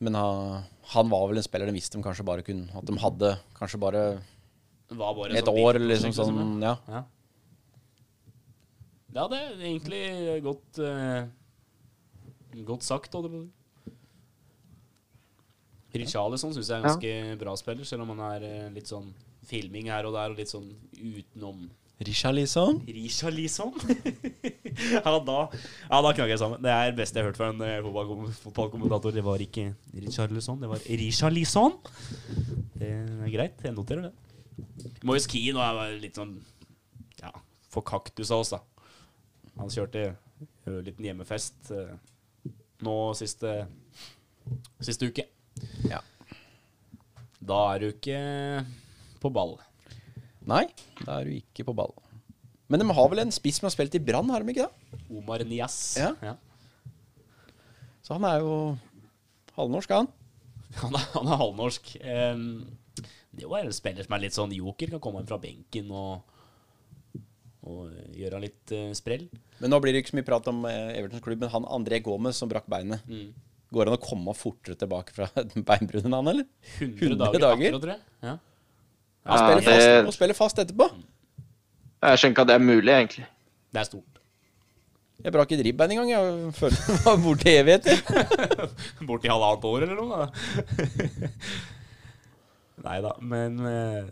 [0.00, 2.96] Men han, han var vel en spiller de visste de kanskje bare kunne At de
[2.98, 4.04] hadde kanskje bare
[4.90, 6.72] var bare et sånn år, eller liksom sånn Ja.
[6.90, 7.04] Ja.
[9.14, 11.28] ja, det er egentlig godt uh,
[12.66, 13.14] Godt sagt.
[15.94, 19.12] Richarlison syns jeg er en ganske bra spiller, selv om han er uh, litt sånn
[19.48, 21.68] filming her og der, og litt sånn utenom
[22.00, 22.78] Rishalison.
[22.88, 23.74] Rishalison.
[24.94, 26.62] ja, da, ja, da knakk jeg sammen.
[26.64, 29.12] Det er det beste jeg har hørt fra en eh, fotballkommentator.
[29.12, 31.76] Det var ikke Richarlison, det var Rishalison.
[32.80, 34.14] Det er greit, jeg noterer det.
[35.04, 36.34] Moyes Keane er litt sånn
[37.20, 37.34] Ja,
[37.72, 38.62] for kaktus av oss, da.
[39.60, 40.14] Han kjørte
[40.64, 41.92] en liten hjemmefest eh,
[42.80, 43.58] nå siste,
[44.80, 45.28] siste uke.
[45.84, 46.00] Ja.
[47.44, 48.20] Da er du ikke
[49.20, 49.56] på ball.
[50.48, 50.64] Nei,
[51.04, 51.92] da er du ikke på ball.
[52.70, 55.00] Men de har vel en spiss som har spilt i Brann, har de ikke det?
[55.10, 55.98] Omar Nias.
[55.98, 56.36] Ja.
[58.06, 58.54] Så han er jo
[59.58, 60.10] halvnorsk, han.
[60.80, 61.88] Han er, han er halvnorsk.
[61.98, 62.42] Um,
[63.34, 64.92] det er jo en spiller som er litt sånn joker.
[64.92, 66.20] Kan komme inn fra benken og,
[67.66, 69.24] og gjøre litt uh, sprell.
[69.58, 71.98] Men nå blir det ikke så mye prat om uh, Evertons klubb, men han André
[72.06, 73.02] Gomez som brakk beinet.
[73.10, 73.32] Mm.
[73.74, 75.26] Går det an å komme fortere tilbake fra
[75.72, 76.46] beinbruddet, han, eller?
[76.78, 77.66] 100, 100 dager, dager?
[77.66, 78.06] akkurat, tror jeg.
[78.30, 78.36] Ja.
[79.26, 80.86] Ja, spiller det- fast, og spiller fast etterpå.
[82.00, 83.26] Jeg skjønner ikke at det er mulig, egentlig.
[83.72, 84.04] Det er stort.
[85.20, 86.10] Jeg brakk et ribbein en gang.
[86.10, 87.98] Jeg følte det var borte i evigheter.
[89.28, 90.28] i halvannet år eller noe.
[92.86, 94.06] Nei da, men eh,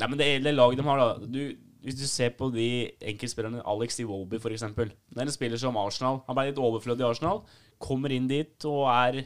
[0.00, 1.40] Nei, men det hele laget de har, da du,
[1.84, 2.68] Hvis du ser på de
[3.12, 4.64] enkeltspillerne, Alex Iwobi f.eks.
[4.76, 6.22] Det er en spiller som Arsenal.
[6.26, 7.42] Han ble litt overflødig i Arsenal.
[7.80, 9.20] Kommer inn dit og er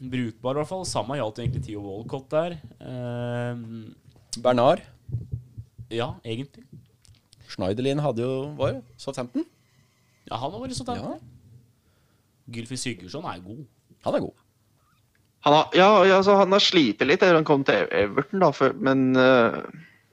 [0.00, 0.84] brukbar, i hvert fall.
[0.88, 2.56] Samme gjaldt jo egentlig Theo Walcott der.
[2.80, 3.62] Eh,
[4.42, 4.82] Bernard.
[5.90, 6.64] ja, egentlig.
[7.48, 9.44] Schneiderlin hadde jo Var det Southampton?
[10.26, 11.20] Ja, han har vært Southampton.
[11.20, 12.52] Ja.
[12.56, 13.64] Gylfi Sigurdsson er god.
[14.06, 14.34] Han er god.
[15.46, 18.48] Han har, ja, ja, altså, han har slitt litt etter han kom til Everton, da,
[18.54, 19.60] for, men, eh,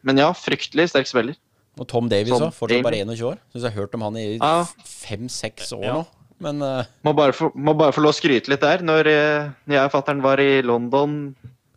[0.06, 1.38] men ja, fryktelig sterk spiller.
[1.82, 2.52] Og Tom Davies òg.
[2.54, 3.39] Fortsatt bare 21 år.
[3.49, 4.63] Syns jeg har hørt om han i Ja.
[4.86, 5.93] fem-seks år Ja.
[5.95, 6.06] nå.
[6.43, 6.84] Men uh...
[7.08, 8.84] Må bare, få, må bare få lov å skryte litt der.
[8.86, 11.21] Når jeg, jeg og fatter'n var i London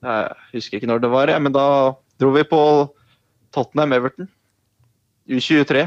[0.02, 1.66] Jeg husker ikke når det var, men da
[2.20, 2.60] dro vi på
[3.56, 4.28] Tottenham-Everton.
[5.30, 5.86] U23.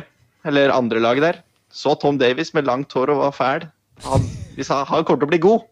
[0.49, 1.41] Eller andre laget der.
[1.69, 3.67] Så Tom Davies med langt hår og var fæl.
[4.07, 5.67] Han, vi sa han kommer til å bli god.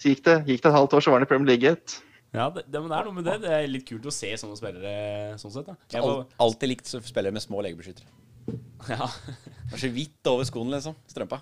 [0.00, 1.72] Så gikk det, gikk det et halvt år, så var han i Premier League.
[1.74, 1.96] et.
[2.30, 3.36] Ja, det, det, men det er noe med det.
[3.42, 4.92] Det er litt kult å se sånne spillere
[5.40, 5.66] sånn sett.
[5.66, 5.76] da.
[5.92, 8.06] Jeg al var, alltid likt å spille med små legebeskyttere.
[8.88, 9.10] Ja.
[9.70, 10.96] Var så vidt over skoen, liksom.
[11.10, 11.40] Strømpa.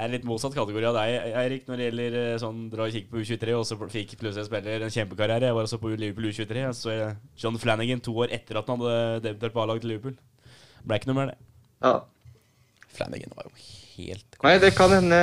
[0.00, 2.94] Jeg er litt motsatt kategori av deg, Eirik, når det gjelder eh, sånn dra og
[2.94, 5.48] kikke på U23, og så fikk plutselig en spiller en kjempekarriere.
[5.50, 8.80] Jeg var også på Liverpool U23, så er John Flanagan to år etter at han
[8.80, 10.16] hadde debutert på A-laget til Liverpool.
[10.84, 11.50] Ble ikke noe mer, det.
[11.84, 11.94] Ja.
[12.96, 15.18] Flanagan var jo helt Nei, det kan hende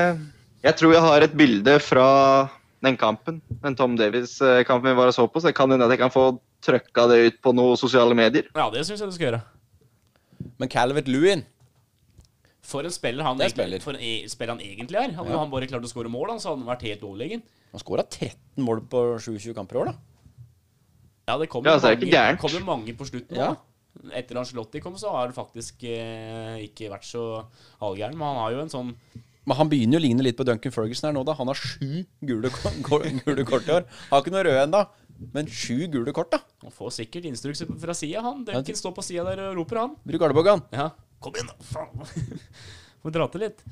[0.64, 2.08] Jeg tror jeg har et bilde fra
[2.86, 5.94] den kampen, den Tom Davies-kampen vi var og så på, så det kan hende at
[5.94, 6.30] jeg kan få
[6.64, 8.50] trøkka det ut på noen sosiale medier.
[8.54, 9.42] Ja, det syns jeg du skal gjøre.
[10.60, 11.44] Men Calvert Lewin
[12.68, 13.80] For en spiller han, egentlig, spiller.
[13.84, 15.14] for en e spiller han egentlig er.
[15.16, 15.38] Hadde Ja.
[15.40, 17.42] han bare klart å skåre mål, han, så hadde han vært helt overlegen.
[17.72, 19.96] Han skåra 13 mål på 27 kamper i år, da.
[21.28, 22.40] Ja, det kommer Ja, det mange, gærent.
[22.40, 23.36] kom mange på slutten.
[23.36, 23.54] Ja.
[23.56, 24.12] da.
[24.14, 27.46] Etter Angelotti kom, så har det faktisk eh, ikke vært så
[27.82, 28.14] halvgæren.
[28.16, 28.94] Men han har jo en sånn
[29.48, 31.34] Men han begynner jo å ligne litt på Duncan Ferguson her nå, da.
[31.34, 32.50] Han har sju gule,
[33.24, 33.86] gule kort i år.
[34.12, 34.82] Har ikke noe røde ennå,
[35.34, 36.40] men sju gule kort, da.
[36.64, 38.44] Han får sikkert instrukser fra sida, han.
[38.48, 39.96] Duncan står på sida der og roper, han.
[40.08, 40.62] Bruk Arneboggan.
[40.76, 40.90] Ja.
[41.24, 41.56] Kom igjen, da!
[41.66, 42.44] Faen.
[43.04, 43.64] Får dra til litt.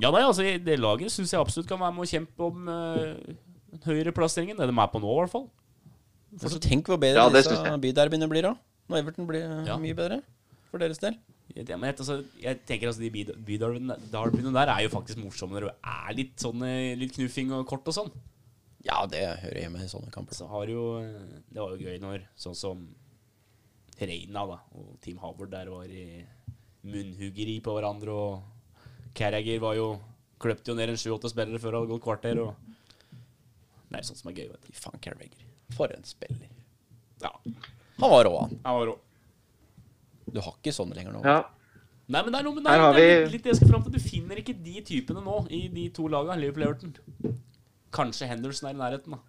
[0.00, 3.34] Ja, nei, altså, det laget syns jeg absolutt kan være med å kjempe om uh,
[3.86, 4.56] høyreplasseringen.
[4.58, 5.46] Det de er på nå, i hvert fall.
[6.40, 8.54] Altså, tenk hvor bedre Ja, disse byderbyene blir da.
[8.90, 9.76] Når Everton blir eh, Ja.
[9.80, 10.18] mye bedre.
[10.72, 11.14] For deres del.
[11.54, 15.54] Jeg, men jeg, altså, jeg tenker altså De byd- byderbyene der er jo faktisk morsomme
[15.58, 18.10] når det er litt sånn eh, Litt knuffing og kort og sånn.
[18.84, 20.36] Ja, det hører hjemme i sånne kamper.
[20.36, 22.82] Så har jo Det var jo gøy når sånn som
[24.00, 26.24] Reina da og Team Howard der var i
[26.84, 29.86] munnhuggeri på hverandre, og Carragher var jo
[30.44, 32.54] Kløpte jo ned en sju-åtte spillere før det hadde gått kvarter, og
[33.88, 34.72] Det er sånt som er gøy, vet du.
[34.76, 35.44] Faen, Carriager.
[35.72, 36.48] For en spiller.
[37.22, 37.30] Ja.
[38.02, 38.58] Han var rå, han.
[38.64, 38.96] Han var rå.
[40.34, 41.22] Du har ikke sånne lenger nå.
[41.24, 41.44] Ja.
[42.10, 43.84] Nei, men det er noe med det er vi- litt, litt det jeg skal fram
[43.86, 43.92] til.
[43.94, 46.94] Du finner ikke de typene nå i de to lagene, Liverpool Everton.
[47.94, 49.20] Kanskje Henderson er i nærheten, da.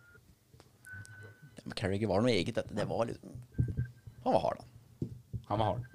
[1.65, 2.55] Men Carragher var noe eget.
[2.57, 2.75] Dette.
[2.77, 3.33] Det var liksom
[4.25, 5.09] Han var hard, da.
[5.49, 5.91] Han var hard.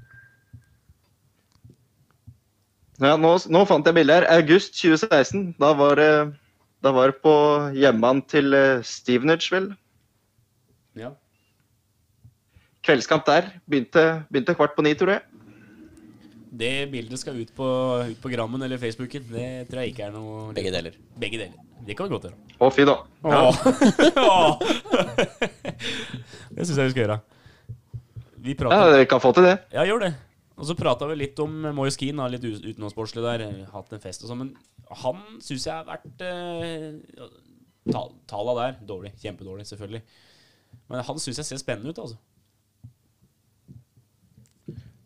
[3.01, 4.29] Ja, nå, nå fant jeg bildet her.
[4.43, 5.55] August 2016.
[5.63, 6.11] Da var det,
[6.85, 7.35] da var det på
[7.75, 8.85] hjemmebane til Stevenageville.
[8.93, 9.71] Stevenage, vel.
[11.01, 11.15] Ja.
[12.85, 13.51] Kveldskamp der.
[13.71, 15.23] Begynte, begynte kvart på ni, tror jeg.
[16.61, 17.67] Det bildet skal ut på,
[18.11, 19.27] ut på Grammen eller Facebooken.
[19.31, 20.97] Det tror jeg ikke er noe Begge deler.
[21.21, 21.70] Begge deler.
[21.87, 22.39] Det kan vi godt gjøre.
[22.61, 22.97] Å, fy da.
[26.55, 27.19] Det syns jeg vi skal gjøre.
[28.41, 29.57] Vi prater, Ja, vi kan få til det.
[29.75, 30.13] Ja, gjør det.
[30.61, 33.41] Og så prata vi litt om Moyes Keane, litt utenomsportslig der.
[33.73, 34.41] Hatt en fest og sånn.
[34.43, 34.51] Men
[35.03, 36.91] han syns jeg har vært eh,
[37.89, 39.11] ta, Talla der dårlig.
[39.23, 40.03] Kjempedårlig, selvfølgelig.
[40.91, 42.19] Men han syns jeg ser spennende ut, altså.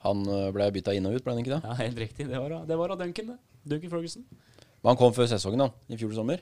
[0.05, 1.63] Han øh, ble bytta inn og ut, ble han ikke det?
[1.65, 2.25] Ja, Helt riktig.
[2.29, 3.39] Det var, av- det var av Duncan, det.
[3.65, 4.25] Duncan Ferguson.
[4.83, 5.69] Men han kom før sesongen, da.
[5.89, 6.39] I fjor sommer.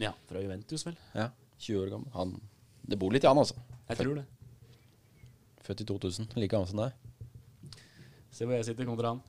[0.00, 0.96] Ja, fra Juventus, vel.
[1.14, 1.28] Ja,
[1.62, 2.10] 20 år gammel.
[2.16, 2.34] Han,
[2.88, 3.56] det bor litt i han, altså.
[3.88, 4.24] Jeg tror det.
[5.64, 6.32] Født i 2000.
[6.36, 6.96] Like gammel som deg.
[8.34, 9.22] Se hvor jeg sitter kontra han.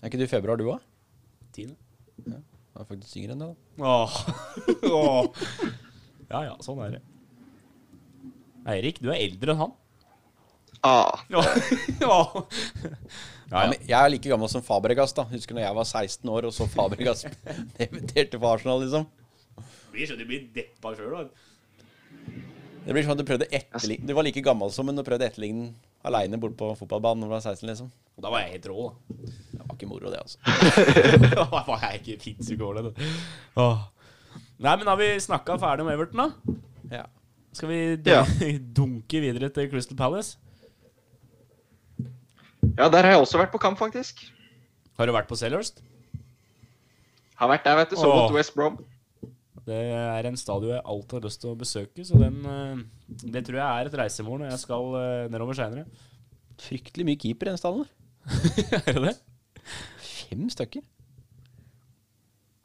[0.00, 0.80] Er ikke du i februar, du òg?
[1.54, 1.76] Tiende.
[2.24, 3.84] Han er faktisk yngre enn deg, da.
[3.84, 4.16] Åh.
[4.98, 5.44] Åh.
[6.28, 7.02] Ja ja, sånn er det.
[8.68, 9.76] Eirik, du er eldre enn han.
[10.86, 11.42] Ah, Ja.
[12.00, 12.18] ja.
[13.48, 13.76] Ja, ja.
[13.80, 15.24] jeg er like gammel som Fabregas, da.
[15.30, 17.24] Husker når jeg var 16 år og så Fabregas
[17.78, 19.06] debuterte for Arsenal, liksom.
[19.92, 21.28] Vi skjønner du blir deppa sjøl.
[22.88, 25.26] Det blir sånn at Du prøvde etterligne Du var like gammel som, men du prøvde
[25.28, 25.72] etterligne
[26.08, 27.88] aleine bort på fotballbanen når du var 16, liksom.
[28.16, 29.16] Og da var jeg helt rå, da.
[29.52, 30.38] Det var ikke moro, det, altså.
[31.34, 32.34] da var jeg ikke.
[33.60, 33.82] Åh.
[34.58, 36.56] Nei, men har vi snakka ferdig om Everton, da?
[37.00, 37.04] Ja.
[37.54, 38.22] Skal vi dun Ja.
[38.78, 40.38] dunke videre til Crystal Palace?
[42.78, 44.22] ja, der har jeg også vært på kamp, faktisk.
[44.98, 45.82] Har du vært på Sellhurst?
[47.38, 47.98] Har vært der, vet du.
[47.98, 48.80] Så mot West Brom.
[49.68, 52.84] Det er en stadion jeg alltid har lyst til å besøke, så den eh,
[53.34, 55.84] Det tror jeg er et reisemål når jeg skal eh, nedover seinere.
[56.62, 57.84] Fryktelig mye keeper i den stallen.
[58.88, 59.12] er det det?
[60.08, 60.86] Fem stykker.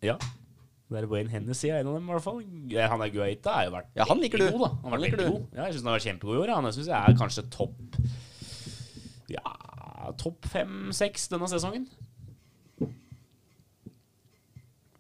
[0.03, 0.15] Ja.
[0.93, 2.39] Det er Wayne Hennessy er en av dem, i hvert fall.
[2.93, 4.45] Han er Guaita er jo vært Ja, han liker du.
[4.53, 4.71] God, da.
[4.83, 5.25] Han, Han liker du.
[5.31, 5.45] god.
[5.55, 6.51] Ja, jeg syns han har vært kjempegod i år.
[6.53, 7.99] Han syns jeg er kanskje topp
[9.33, 9.53] Ja,
[10.21, 11.87] topp fem-seks denne sesongen.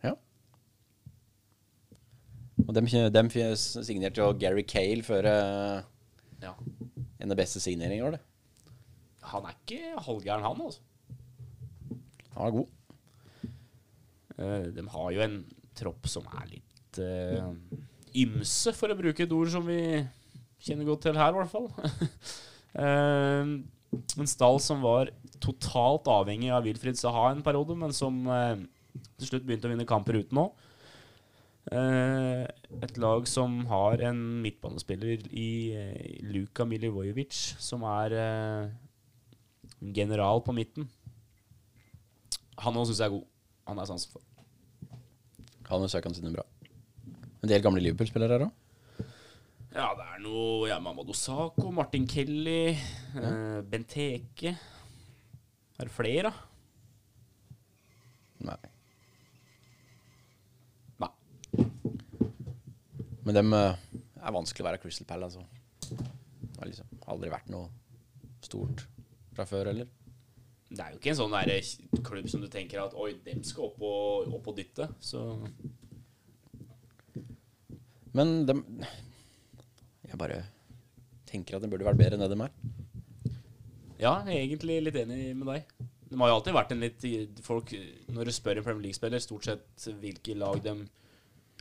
[0.03, 0.15] Ja.
[2.63, 5.89] Og dem, dem signerte jo Gary Cale før eh,
[6.43, 6.53] Ja.
[6.53, 8.21] en av de beste signeringene i år, det.
[9.33, 10.81] Han er ikke halvgæren, han, altså.
[12.35, 12.67] Han er god.
[14.37, 15.37] Eh, de har jo en
[15.77, 17.53] tropp som er litt uh,
[18.21, 20.03] ymse, for å bruke et ord som vi
[20.63, 21.69] kjenner godt til her, i hvert fall.
[22.77, 23.55] uh,
[24.21, 25.09] en stall som var
[25.43, 28.21] totalt avhengig av Wilfried Saha en periode, men som
[29.17, 30.45] til slutt begynte å vinne kamper uten nå.
[31.71, 32.43] Eh,
[32.83, 38.73] et lag som har en midtbanespiller i eh, Luka Milivojevic, som er eh,
[39.95, 40.89] general på midten.
[42.63, 43.29] Han òg syns jeg er god.
[43.69, 44.25] Han er sansen for.
[45.69, 46.43] Han og søkene sine bra.
[47.43, 48.59] En del gamle Liverpool-spillere her òg.
[49.73, 51.15] Ja, det er noe ja, Mamadou
[51.73, 52.75] Martin Kelly,
[53.17, 56.33] eh, Benteke Er det flere, da?
[58.51, 58.72] Nei.
[63.23, 63.83] Men dem eh,
[64.19, 65.97] er vanskelig å være Crystal Palace, altså.
[66.43, 67.69] Det har liksom aldri vært noe
[68.43, 68.85] stort
[69.33, 69.87] fra før heller.
[70.73, 73.81] Det er jo ikke en sånn klubb som du tenker at Oi, dem skal opp
[73.85, 74.87] og, opp og dytte.
[75.03, 75.21] Så
[78.13, 78.63] Men dem
[80.07, 80.43] Jeg bare
[81.29, 82.51] tenker at den burde vært bedre enn det de er.
[84.01, 85.69] ja, jeg er egentlig litt enig med deg.
[86.09, 87.05] De har jo alltid vært en litt
[87.45, 87.73] folk,
[88.13, 90.75] Når du spør en Premier League-spiller stort sett hvilke lag de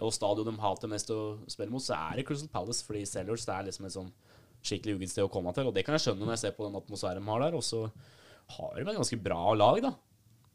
[0.03, 2.85] og stadion de hater mest å spille mot, så er det Crystal Palace.
[2.87, 4.13] Fordi Sellers det er liksom et sånn
[4.63, 5.69] skikkelig ugent sted å komme til.
[5.71, 7.57] Og det kan jeg skjønne når jeg ser på den atmosfæren de har der.
[7.59, 7.85] Og så
[8.57, 9.95] har de et ganske bra lag, da.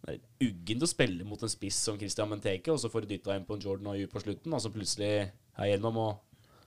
[0.08, 3.10] Det er uggent å spille mot en spiss som Christian Menteke, og så får du
[3.16, 6.12] dytta inn på en Jordan U på slutten, og så plutselig er gjennom og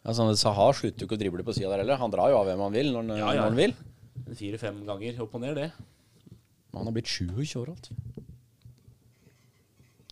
[0.01, 2.01] Ja, sånn, Saha slutter jo ikke å drible på sida der heller.
[2.01, 3.45] Han drar jo av hvem han vil når han, Ja, ja.
[3.45, 3.75] når han vil.
[4.41, 5.71] fire-fem ganger opp og ned, det.
[6.75, 7.91] Han har blitt 27 år alt.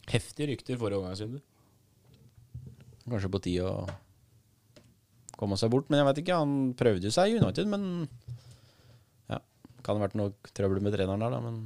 [0.09, 1.41] Heftige rykter forrige omgangsrunde.
[3.09, 3.87] Kanskje på tide å
[5.39, 5.89] komme seg bort.
[5.89, 6.41] Men jeg vet ikke.
[6.43, 8.09] Han prøvde jo seg i United, men
[9.31, 9.41] ja.
[9.87, 11.41] Kan ha vært noe trøbbel med treneren der, da.
[11.45, 11.57] Men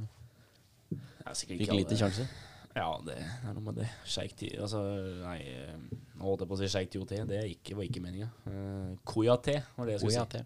[0.89, 2.27] Det fikk lite sjanse.
[2.73, 3.89] Ja, det er noe med det.
[4.09, 4.47] Sheikh Ti...
[4.57, 4.79] Altså,
[5.21, 5.75] nei eh,
[6.17, 7.19] Nå holdt jeg på å si Sheikh Tioté.
[7.29, 8.31] Det er ikke, var ikke meninga.
[8.47, 10.41] Uh, Koyate var det jeg skulle si.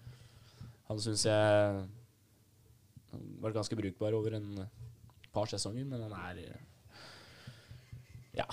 [0.89, 1.37] Han syns jeg
[3.11, 4.49] har vært ganske brukbar over en
[5.35, 6.65] par sesonger, men han er eh,
[8.41, 8.47] Ja.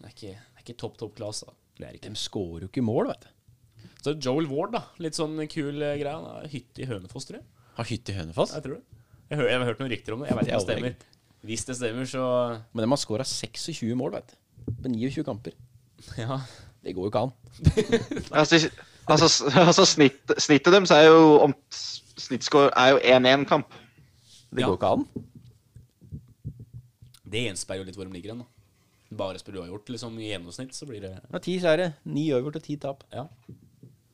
[0.00, 1.42] Det er ikke, det er ikke topp, topp class,
[1.88, 1.98] Er.
[2.04, 3.30] De skårer jo ikke mål, vet du.
[4.04, 4.82] Så Joel Ward, da.
[5.02, 6.12] Litt sånn kul eh, greie.
[6.14, 7.46] Han har hytte i Hønefoss, tror jeg.
[7.76, 8.54] Har hytte i Hønefoss.
[8.56, 9.00] Jeg tror det.
[9.30, 10.30] Jeg, jeg har hørt noen rykter om det.
[10.30, 11.16] Jeg vet ikke om det Det er stemmer.
[11.50, 12.22] Hvis det stemmer, så
[12.72, 14.72] Men de har skåra 26 mål, vet du.
[14.84, 15.52] På 29 kamper.
[16.18, 16.40] Ja.
[16.84, 17.32] Det går jo ikke an.
[18.40, 18.70] Altså,
[19.10, 21.54] altså, altså snitt, snittet deres er jo om
[22.20, 23.72] Snittscore er jo 1-1-kamp.
[24.50, 24.66] Det Ja.
[24.70, 25.04] går ikke an.
[27.30, 28.48] Det gjenspeiler jo litt hvor de ligger hen, da.
[29.10, 30.18] Bare spiller uavgjort, liksom.
[30.22, 33.02] I gjennomsnitt så blir det ja, ti seire, ni øvert og ti tap.
[33.14, 33.26] Ja.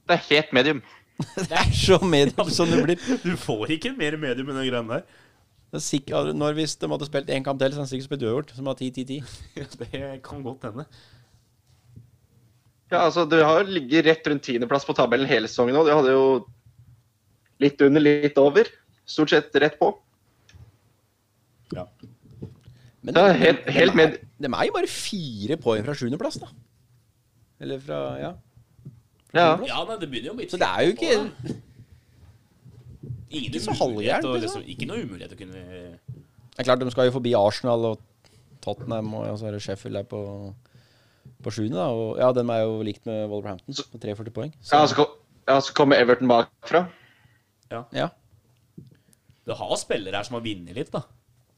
[0.06, 0.80] Det er helt medium.
[1.36, 3.04] Det er så medium som det blir.
[3.24, 5.04] Du får ikke mer medium enn den greia der.
[5.74, 8.24] Er sikkert, når Hvis de hadde spilt én kamp til, så hadde de sikkert spilt
[8.24, 8.56] uavgjort.
[8.56, 9.36] Som har 10-10-10.
[9.82, 10.86] Det kan godt hende.
[12.90, 15.84] Ja, altså, Du har ligget rett rundt tiendeplass på tabellen hele sesongen nå.
[15.84, 16.26] Du hadde jo
[17.60, 18.70] litt under, litt over.
[19.06, 19.90] Stort sett rett på.
[21.74, 21.88] Ja.
[23.06, 25.94] Men Det er helt- helt de, med- er, de er jo bare fire poeng fra
[25.94, 26.48] sjuendeplass, da.
[27.62, 28.32] Eller fra Ja.
[29.30, 29.56] Fra Ja.
[29.66, 31.54] ja, nei, det begynner jo å bli Så det er jo ikke
[33.30, 34.62] Ingen ikke så halvgærent, liksom.
[34.62, 38.00] liksom, Ikke noe umulighet å kunne Det er klart, de skal jo forbi Arsenal og
[38.64, 40.20] Tottenham, og så er det Sheffield der på,
[41.42, 41.76] på sjuende.
[41.76, 44.52] da, Og ja, den er jo likt med Wolverhampton, med 43 poeng.
[44.62, 45.14] Så, Ja, så, kom-
[45.46, 46.86] ja, så kommer Everton bakfra.
[47.70, 48.08] ja.
[49.46, 51.02] Du har spillere her som har vunnet litt, da.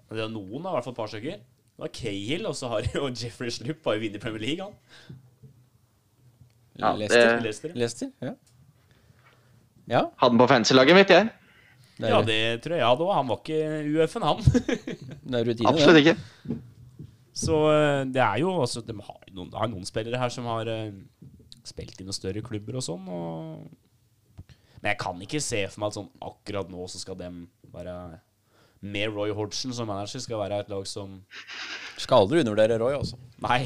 [0.08, 1.40] Det er noen, da, i hvert fall et par stykker.
[1.42, 5.18] Det var Cahill, og så har jo Jeffrey Slupp har jo vunnet Premier League, han.
[6.78, 7.34] Ja, Leicester.
[7.34, 7.74] det- Leicester.
[7.74, 8.32] Leicester, ja.
[9.88, 11.28] Ja, Hadde den på fancy-laget, vet jeg.
[11.98, 13.14] det Ja, det tror jeg jeg hadde òg.
[13.14, 14.42] Han var ikke UF-en, han.
[15.30, 16.04] det er rutine, Absolutt det.
[16.06, 16.58] ikke.
[17.32, 20.66] Så eh, det er jo altså De har noen, har noen spillere her som har
[20.66, 20.92] uh,
[21.66, 23.06] spilt i noen større klubber og sånn.
[23.08, 23.64] Og...
[24.82, 27.94] Men jeg kan ikke se for meg at sånn akkurat nå så skal dem være
[28.80, 31.16] med Roy Hodgson som manager skal være et lag som
[31.98, 33.18] Skal aldri undervurdere Roy, altså.
[33.42, 33.64] Nei,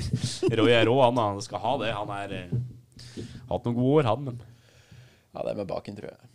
[0.58, 1.20] Roy er rå, han.
[1.20, 1.92] Han skal ha det.
[1.94, 2.56] Han er eh,
[3.50, 4.40] hatt noen gode år, han, men
[5.34, 6.34] Ja, det er med baken, tror jeg.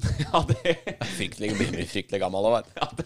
[0.24, 0.76] Ja, det
[1.16, 2.72] Fryktelig, blir fryktelig gammel òg, vet du.
[2.80, 3.04] Ja, det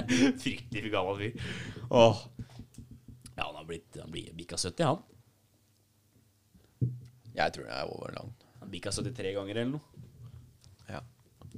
[0.44, 1.50] Fryktelig gammel fyr.
[1.90, 2.24] Åh.
[3.34, 5.02] Ja, han har blitt Han blir bikka 70, han.
[7.34, 8.44] Jeg tror han er over langt.
[8.60, 10.04] Han bikka 73 ganger eller noe.
[10.90, 11.00] Ja.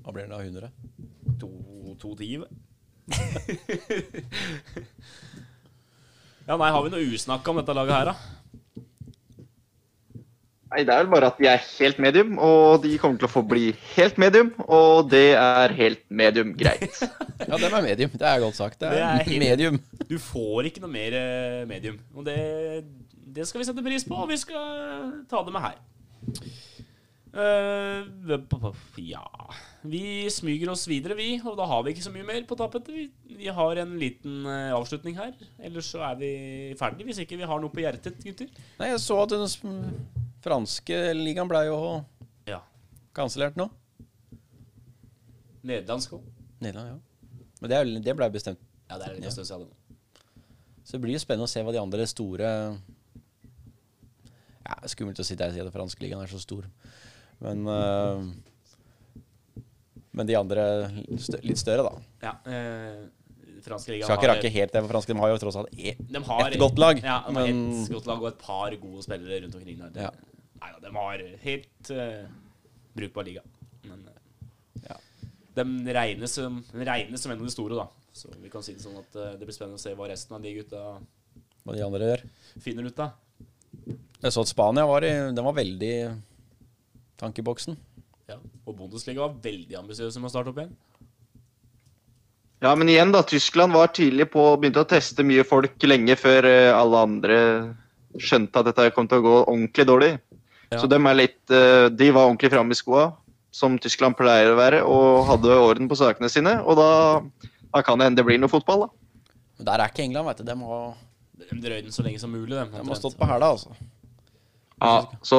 [0.04, 0.40] Hva blir han da?
[0.44, 0.70] 100?
[1.40, 1.48] To,
[2.00, 2.46] to tive.
[6.46, 8.16] ja, nei, har vi noe usnakka om dette laget her, da?
[10.66, 13.32] Nei, Det er vel bare at de er helt medium, og de kommer til å
[13.32, 14.48] få bli helt medium.
[14.66, 16.90] Og det er helt medium greit.
[17.46, 18.10] Ja, dem er medium.
[18.16, 18.78] Det er godt sagt.
[18.80, 19.76] Det Det er, er helt- medium.
[20.08, 21.98] Du får ikke noe mer eh, medium.
[22.16, 22.36] Og det,
[23.36, 24.64] det skal vi sette pris på, og vi skal
[25.30, 25.76] ta det med her.
[27.36, 28.38] Eh,
[29.04, 29.24] ja
[29.84, 31.34] Vi smyger oss videre, vi.
[31.44, 32.88] Og da har vi ikke så mye mer på tapetet.
[32.94, 35.34] Vi, vi har en liten eh, avslutning her.
[35.60, 36.30] Ellers så er vi
[36.80, 38.48] ferdig hvis ikke vi har noe på hjertet, gutter.
[38.80, 39.98] Nei, jeg så at den
[40.46, 41.80] franske ligaen ble jo
[42.48, 42.62] Ja.
[43.16, 43.68] kansellert nå.
[45.66, 46.24] Nederlandsk òg.
[46.62, 46.98] Nederland, ja.
[47.60, 48.60] Men det, er, det blei bestemt.
[48.88, 49.30] Ja, det er litt Ja.
[49.34, 49.68] stund siden.
[50.86, 52.48] Så det blir jo spennende å se hva de andre store
[54.66, 56.64] Ja, Skummelt å sitte her og si at den franske ligaen er så stor.
[57.44, 58.22] Men øh,
[60.16, 60.62] Men de andre
[61.20, 62.04] stø litt større, da.
[62.24, 63.02] Ja, eh,
[63.66, 65.92] franske ligaen Skal ikke rakke helt det, for franske de har jo tross alt e
[65.92, 67.02] et godt lag.
[67.02, 70.06] Ja, de har men et godt lag og et par gode spillere rundt omkring der.
[70.06, 70.10] Ja.
[70.62, 72.30] Nei da, de har helt uh,
[72.96, 73.42] brukbar liga.
[73.84, 74.14] Men uh,
[74.86, 74.96] Ja.
[75.58, 77.88] de regnes som, de regnes som en av de store, da.
[78.16, 80.38] Så vi kan si det sånn at uh, det blir spennende å se hva resten
[80.38, 80.84] av de gutta
[81.66, 82.24] hva de andre gjør.
[82.62, 83.10] finner ut av.
[84.22, 85.94] Jeg så at Spania var i Den var veldig
[87.20, 87.78] tankeboksen.
[88.30, 88.38] Ja.
[88.66, 90.74] Og Bundesliga var veldig ambisiøse med å starte opp igjen.
[92.64, 93.20] Ja, men igjen, da.
[93.26, 97.38] Tyskland var tidlig på og begynte å teste mye folk lenge før eh, alle andre
[98.16, 100.12] skjønte at dette kom til å gå ordentlig dårlig.
[100.72, 100.80] Ja.
[100.80, 103.10] Så de, er litt eh, De var ordentlig framme i skoa,
[103.54, 106.56] som Tyskland pleier å være, og hadde orden på sakene sine.
[106.64, 106.88] Og da,
[107.74, 109.28] da kan det hende det blir noe fotball, da.
[109.56, 110.48] Men der er ikke England, vet du.
[110.48, 110.80] De må,
[111.44, 113.76] drøye drøy den så lenge som mulig, De, de må ha stått på hæla, altså.
[114.80, 115.38] Ja, så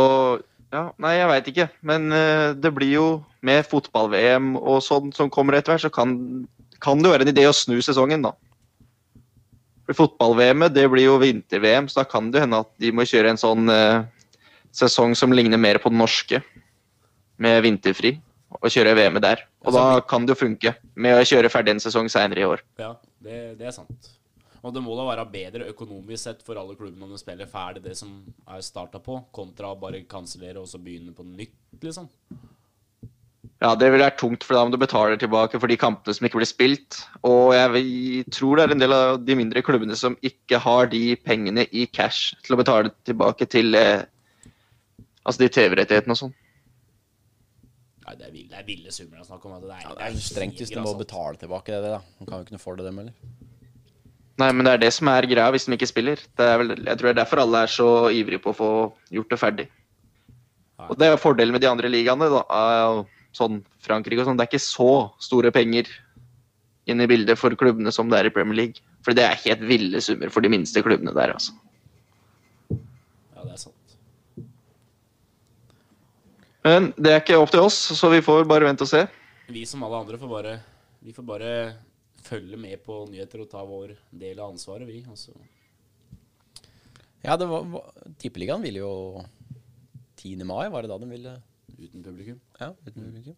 [0.74, 1.68] ja, Nei, jeg veit ikke.
[1.88, 3.07] Men eh, det blir jo
[3.45, 6.18] med fotball-VM og sånn som kommer etter hvert, så kan,
[6.84, 8.34] kan det være en idé å snu sesongen, da.
[9.88, 13.39] Fotball-VM-et det blir jo vinter-VM, så da kan det hende at de må kjøre en
[13.39, 14.03] sånn eh,
[14.76, 16.41] sesong som ligner mer på den norske,
[17.39, 18.18] med vinterfri,
[18.57, 19.45] og kjøre VM-et der.
[19.68, 22.63] Og da kan det jo funke med å kjøre ferdig en sesong seinere i år.
[22.82, 24.16] Ja, det, det er sant.
[24.68, 27.86] Og det må da være bedre økonomisk sett for alle klubbene om de spiller ferdig
[27.86, 28.09] det som
[28.51, 31.55] er starta på, kontra å bare kansellere og så begynne på nytt,
[31.86, 32.09] liksom.
[33.63, 36.28] Ja, det vil være tungt, for da må du betale tilbake for de kampene som
[36.28, 36.99] ikke blir spilt.
[37.26, 40.86] Og jeg vil- tror det er en del av de mindre klubbene som ikke har
[40.91, 44.03] de pengene i cash til å betale tilbake til eh,
[45.26, 46.36] altså de TV-rettighetene og sånn.
[48.05, 49.55] Nei, det er ville, det er ville summer det er snakk om.
[49.63, 52.01] Det er, Ja, det er strengt hvis de må betale tilbake det, da.
[52.20, 53.13] De kan jo ikke noe for det, dem heller.
[54.38, 56.21] Nei, men det er det som er greia hvis de ikke spiller.
[56.38, 58.71] Det er vel, jeg tror det er derfor alle er så ivrige på å få
[59.13, 59.67] gjort det ferdig.
[60.88, 62.43] Og det er fordelen med de andre ligaene, da.
[62.53, 64.38] er Sånn Frankrike og sånn.
[64.39, 65.89] Det er ikke så store penger
[66.89, 68.85] inn i bildet for klubbene som det er i Premier League.
[69.05, 71.53] For det er helt ville summer for de minste klubbene der, altså.
[72.71, 73.97] Ja, det er sant.
[76.65, 79.03] Men det er ikke opp til oss, så vi får bare vente og se.
[79.53, 80.57] Vi som alle andre får bare
[81.05, 81.51] Vi får bare
[82.28, 85.01] følge med på nyheter og ta vår del av ansvaret, vi.
[85.07, 85.36] Altså.
[87.23, 89.23] Ja, det var, var Tippeligaen ville jo
[90.17, 90.43] 10.
[90.47, 91.38] mai, var det da de ville
[91.78, 92.39] Uten publikum.
[92.57, 93.36] Ja, uten publikum.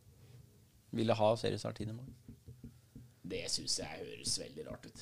[0.95, 1.91] Ville ha seriestart 10.
[1.91, 2.05] mai.
[3.29, 5.01] Det syns jeg høres veldig rart ut.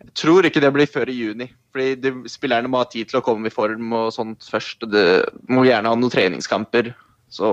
[0.00, 1.48] Jeg tror ikke det blir før i juni.
[1.74, 4.86] Fordi de, spillerne må ha tid til å komme i form og sånt først.
[4.90, 5.04] Det
[5.50, 6.92] må gjerne ha noen treningskamper.
[7.30, 7.52] Så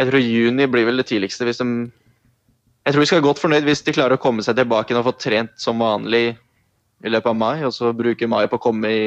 [0.00, 1.68] jeg tror juni blir vel det tidligste hvis de
[2.80, 5.04] Jeg tror vi skal være godt fornøyd hvis de klarer å komme seg tilbake og
[5.10, 6.30] få trent som vanlig
[7.04, 9.02] i løpet av mai, og så bruke mai på å komme i,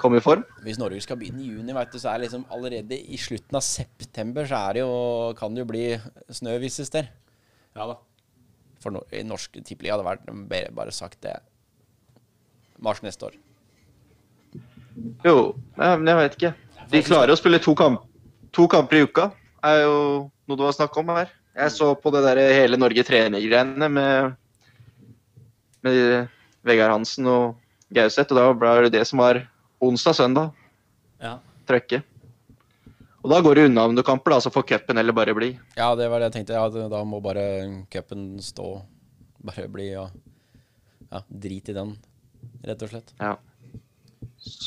[0.00, 0.44] komme i form.
[0.64, 3.58] Hvis Norge skal begynne i juni, vet du, så er det liksom allerede i slutten
[3.58, 4.92] av september så er det jo,
[5.38, 5.86] kan det jo bli
[6.36, 7.10] snø visse steder.
[7.76, 7.98] Ja da.
[8.84, 11.34] For no i norsk tippeliga hadde vært bare, bare sagt det
[12.84, 13.40] mars neste år.
[15.24, 16.52] Jo, men jeg vet ikke.
[16.92, 18.04] De klarer å spille to, kamp,
[18.54, 19.30] to kamper i uka.
[19.64, 19.96] er jo
[20.46, 21.32] noe det var snakk om her.
[21.56, 24.34] Jeg så på det der Hele Norge trener-greiene med,
[25.86, 26.28] med
[26.66, 27.56] Vegard Hansen og
[27.96, 29.40] Gauseth, og da ble det det som var
[29.80, 30.50] onsdag-søndag.
[31.22, 31.38] Ja.
[31.68, 32.02] Trøkke.
[33.24, 35.48] Og da går det unna om du kamper, da, så får cupen eller bare bli.
[35.78, 36.60] Ja, det var det jeg tenkte.
[36.60, 37.46] Ja, da må bare
[37.90, 38.68] cupen stå.
[39.46, 40.04] Bare bli ja,
[41.08, 41.96] ja, drit i den,
[42.68, 43.12] rett og slett.
[43.18, 43.36] Ja.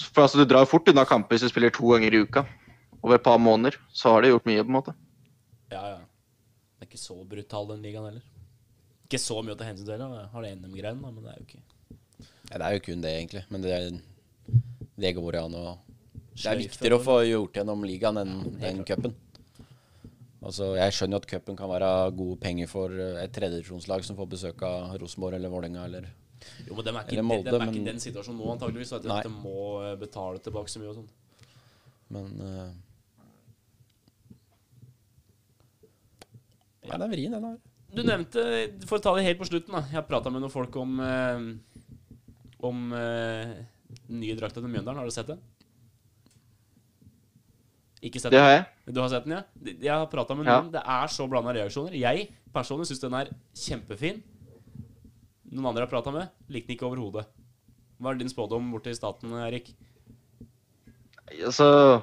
[0.10, 2.48] For altså, Du drar fort unna kamper hvis du spiller to ganger i uka.
[3.00, 3.78] Over et par måneder.
[3.94, 4.98] Så har du gjort mye, på en måte.
[5.72, 6.00] ja, ja.
[6.90, 8.22] Er ikke så brutal, den ligaen heller.
[9.06, 10.02] Ikke så mye å ta hensyn til.
[10.02, 10.24] da.
[10.32, 11.60] Har det NM-greien, men det er jo ikke
[12.50, 13.44] Ja, det er jo kun det, egentlig.
[13.54, 13.78] Men det,
[14.98, 15.66] det går an å
[16.34, 18.34] Det er viktigere å få gjort gjennom ligaen enn
[18.66, 19.14] enn cupen.
[20.42, 24.34] Altså, jeg skjønner jo at cupen kan være gode penger for et tredjedivisjonslag som får
[24.34, 26.10] besøk av Rosenborg eller Vålerenga eller
[26.66, 28.98] Jo, men de er ikke, Molde, de, er ikke i den situasjonen nå, antageligvis.
[28.98, 31.10] At de må eh, betale tilbake så mye og sånn.
[32.16, 32.70] Men eh,
[36.88, 37.58] Ja, det er vrien, den her.
[37.90, 38.44] Du nevnte,
[38.88, 39.82] for å ta det helt på slutten, da.
[39.90, 41.40] Jeg har prata med noen folk om eh,
[42.70, 43.54] Om eh,
[44.10, 45.00] den nye drakta til Mjøndalen.
[45.02, 45.40] Har du sett den?
[48.06, 48.46] Ikke sett Det den?
[48.46, 48.66] har jeg.
[48.96, 49.44] Du har sett den, ja?
[49.84, 50.62] Jeg har prata med Ja.
[50.62, 51.96] Det er så blanda reaksjoner.
[52.00, 54.22] Jeg personlig syns den er kjempefin.
[55.50, 57.26] Noen andre jeg har prata med, likte den ikke overhodet.
[58.00, 59.74] Hva er din spådom borte i staten, Erik?
[61.44, 62.02] Altså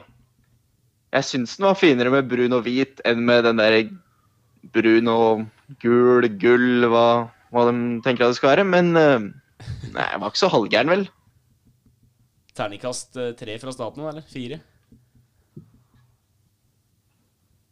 [1.14, 3.78] Jeg syns den var finere med brun og hvit enn med den der
[4.74, 5.44] brun og
[5.82, 7.06] gul, gull, hva,
[7.54, 8.66] hva de tenker at det skal være.
[8.68, 9.28] Men eh,
[9.92, 11.04] nei, jeg var ikke så halvgæren, vel.
[12.56, 14.26] Terningkast eh, tre fra staten, eller?
[14.32, 14.60] Fire?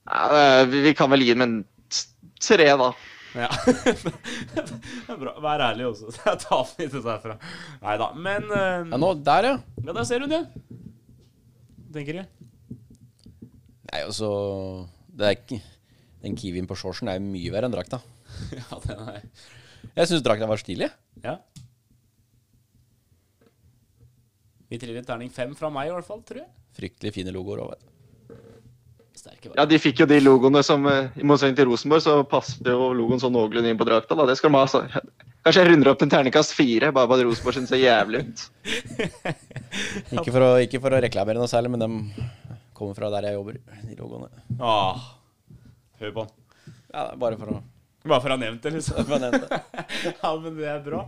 [0.04, 1.58] Ja, vi, kan vel gi den en
[2.44, 2.92] tre, da.
[3.34, 3.48] Ja.
[4.54, 5.34] det er bra.
[5.42, 6.12] Vær ærlig også.
[6.28, 7.38] Jeg tar litt derfra.
[7.82, 8.10] Nei da.
[8.14, 9.54] Men uh, Ja, nå, der, ja.
[9.82, 10.44] Ja, der ser du det.
[11.94, 12.22] Tenker du?
[13.90, 14.28] Nei, altså
[15.14, 15.60] det er ikke,
[16.24, 18.00] Den kiwien på shortsen er jo mye verre enn drakta.
[18.58, 19.22] Ja, den er
[19.94, 20.88] Jeg syns drakta var stilig.
[21.22, 21.36] Ja.
[24.72, 26.48] Vi triller terning fem fra meg, i hvert fall, tror jeg.
[26.74, 27.90] Fryktelig fine logoer òg, vet du.
[29.54, 32.90] Ja, de fikk jo de logoene som eh, I motsetning til Rosenborg, så passet jo
[32.96, 34.16] logoen sånn noenlunde inn på drakta.
[34.18, 34.64] da, Det skal de ha.
[34.68, 34.82] Så.
[35.44, 38.44] Kanskje jeg runder opp til en terningkast fire, bare fordi Rosenborg syns ser jævlig ut.
[40.16, 42.26] Ikke for, å, ikke for å reklamere noe særlig, men de
[42.76, 44.44] kommer fra der jeg jobber, de logoene.
[44.58, 44.98] Ah,
[46.00, 46.34] hør på han.
[46.94, 47.62] Ja, bare for å
[48.04, 48.98] Bare for å ha nevnt det, liksom.
[49.08, 51.06] ja, men det er bra.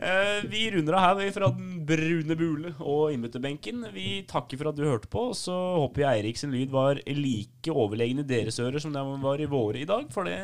[0.00, 3.82] Eh, vi runder av her vi fra Den brune bule og innbytterbenken.
[3.92, 5.26] Vi takker for at du hørte på.
[5.28, 9.12] og Så håper jeg Eirik sin lyd var like overlegen i deres ører som den
[9.20, 10.08] var i våre i dag.
[10.14, 10.38] For det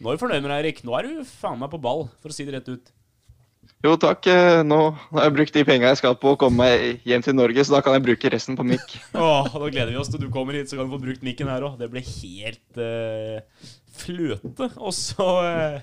[0.00, 0.80] Nå er vi fornøyd med deg, Eirik.
[0.88, 2.88] Nå er du faen meg på ball, for å si det rett ut.
[3.84, 4.26] Jo, takk.
[4.26, 4.78] eh, Nå
[5.12, 7.76] har jeg brukt de penga jeg skal på å komme meg hjem til Norge, så
[7.76, 8.96] da kan jeg bruke resten på mikk.
[9.14, 11.50] Åh, Da gleder vi oss til du kommer hit, så kan du få brukt mikken
[11.50, 11.76] her òg.
[11.78, 13.38] Det blir helt uh,
[14.00, 14.70] fløte.
[14.82, 15.78] Og så uh,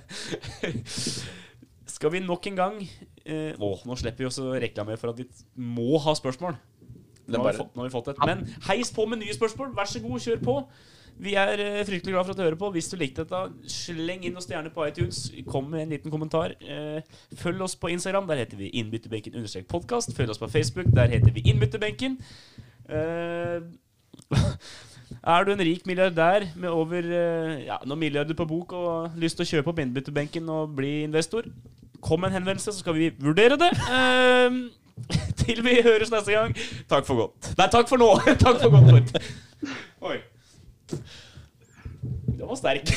[1.96, 5.22] skal vi nok en gang uh, Å, nå slipper vi også å reklamere for at
[5.22, 6.60] vi må ha spørsmål.
[7.32, 8.20] Nå har, vi fått, nå har vi fått et.
[8.28, 9.72] Men heis på med nye spørsmål.
[9.78, 10.60] Vær så god, kjør på.
[11.22, 12.70] Vi er eh, fryktelig glad for at du hører på.
[12.76, 15.30] Hvis du likte dette, sleng inn noen stjerner på iTunes.
[15.48, 16.56] Kom med en liten kommentar.
[16.60, 17.00] Eh,
[17.40, 18.28] følg oss på Instagram.
[18.28, 20.16] Der heter vi innbytterbenken understrek podkast.
[20.18, 20.92] Følg oss på Facebook.
[20.96, 22.20] Der heter vi Innbytterbenken.
[22.90, 23.64] Eh,
[25.36, 27.08] er du en rik milliardær med over
[27.64, 31.48] ja, noen milliarder på bok og lyst til å kjøpe opp innbytterbenken og bli investor,
[32.02, 33.72] kom med en henvendelse, så skal vi vurdere det.
[35.42, 36.56] Til vi høres neste gang.
[36.90, 37.52] Takk for godt.
[37.58, 38.14] Nei, takk for nå.
[38.46, 39.20] takk for godt.
[40.02, 40.22] Oi.
[40.90, 42.90] Den var sterk.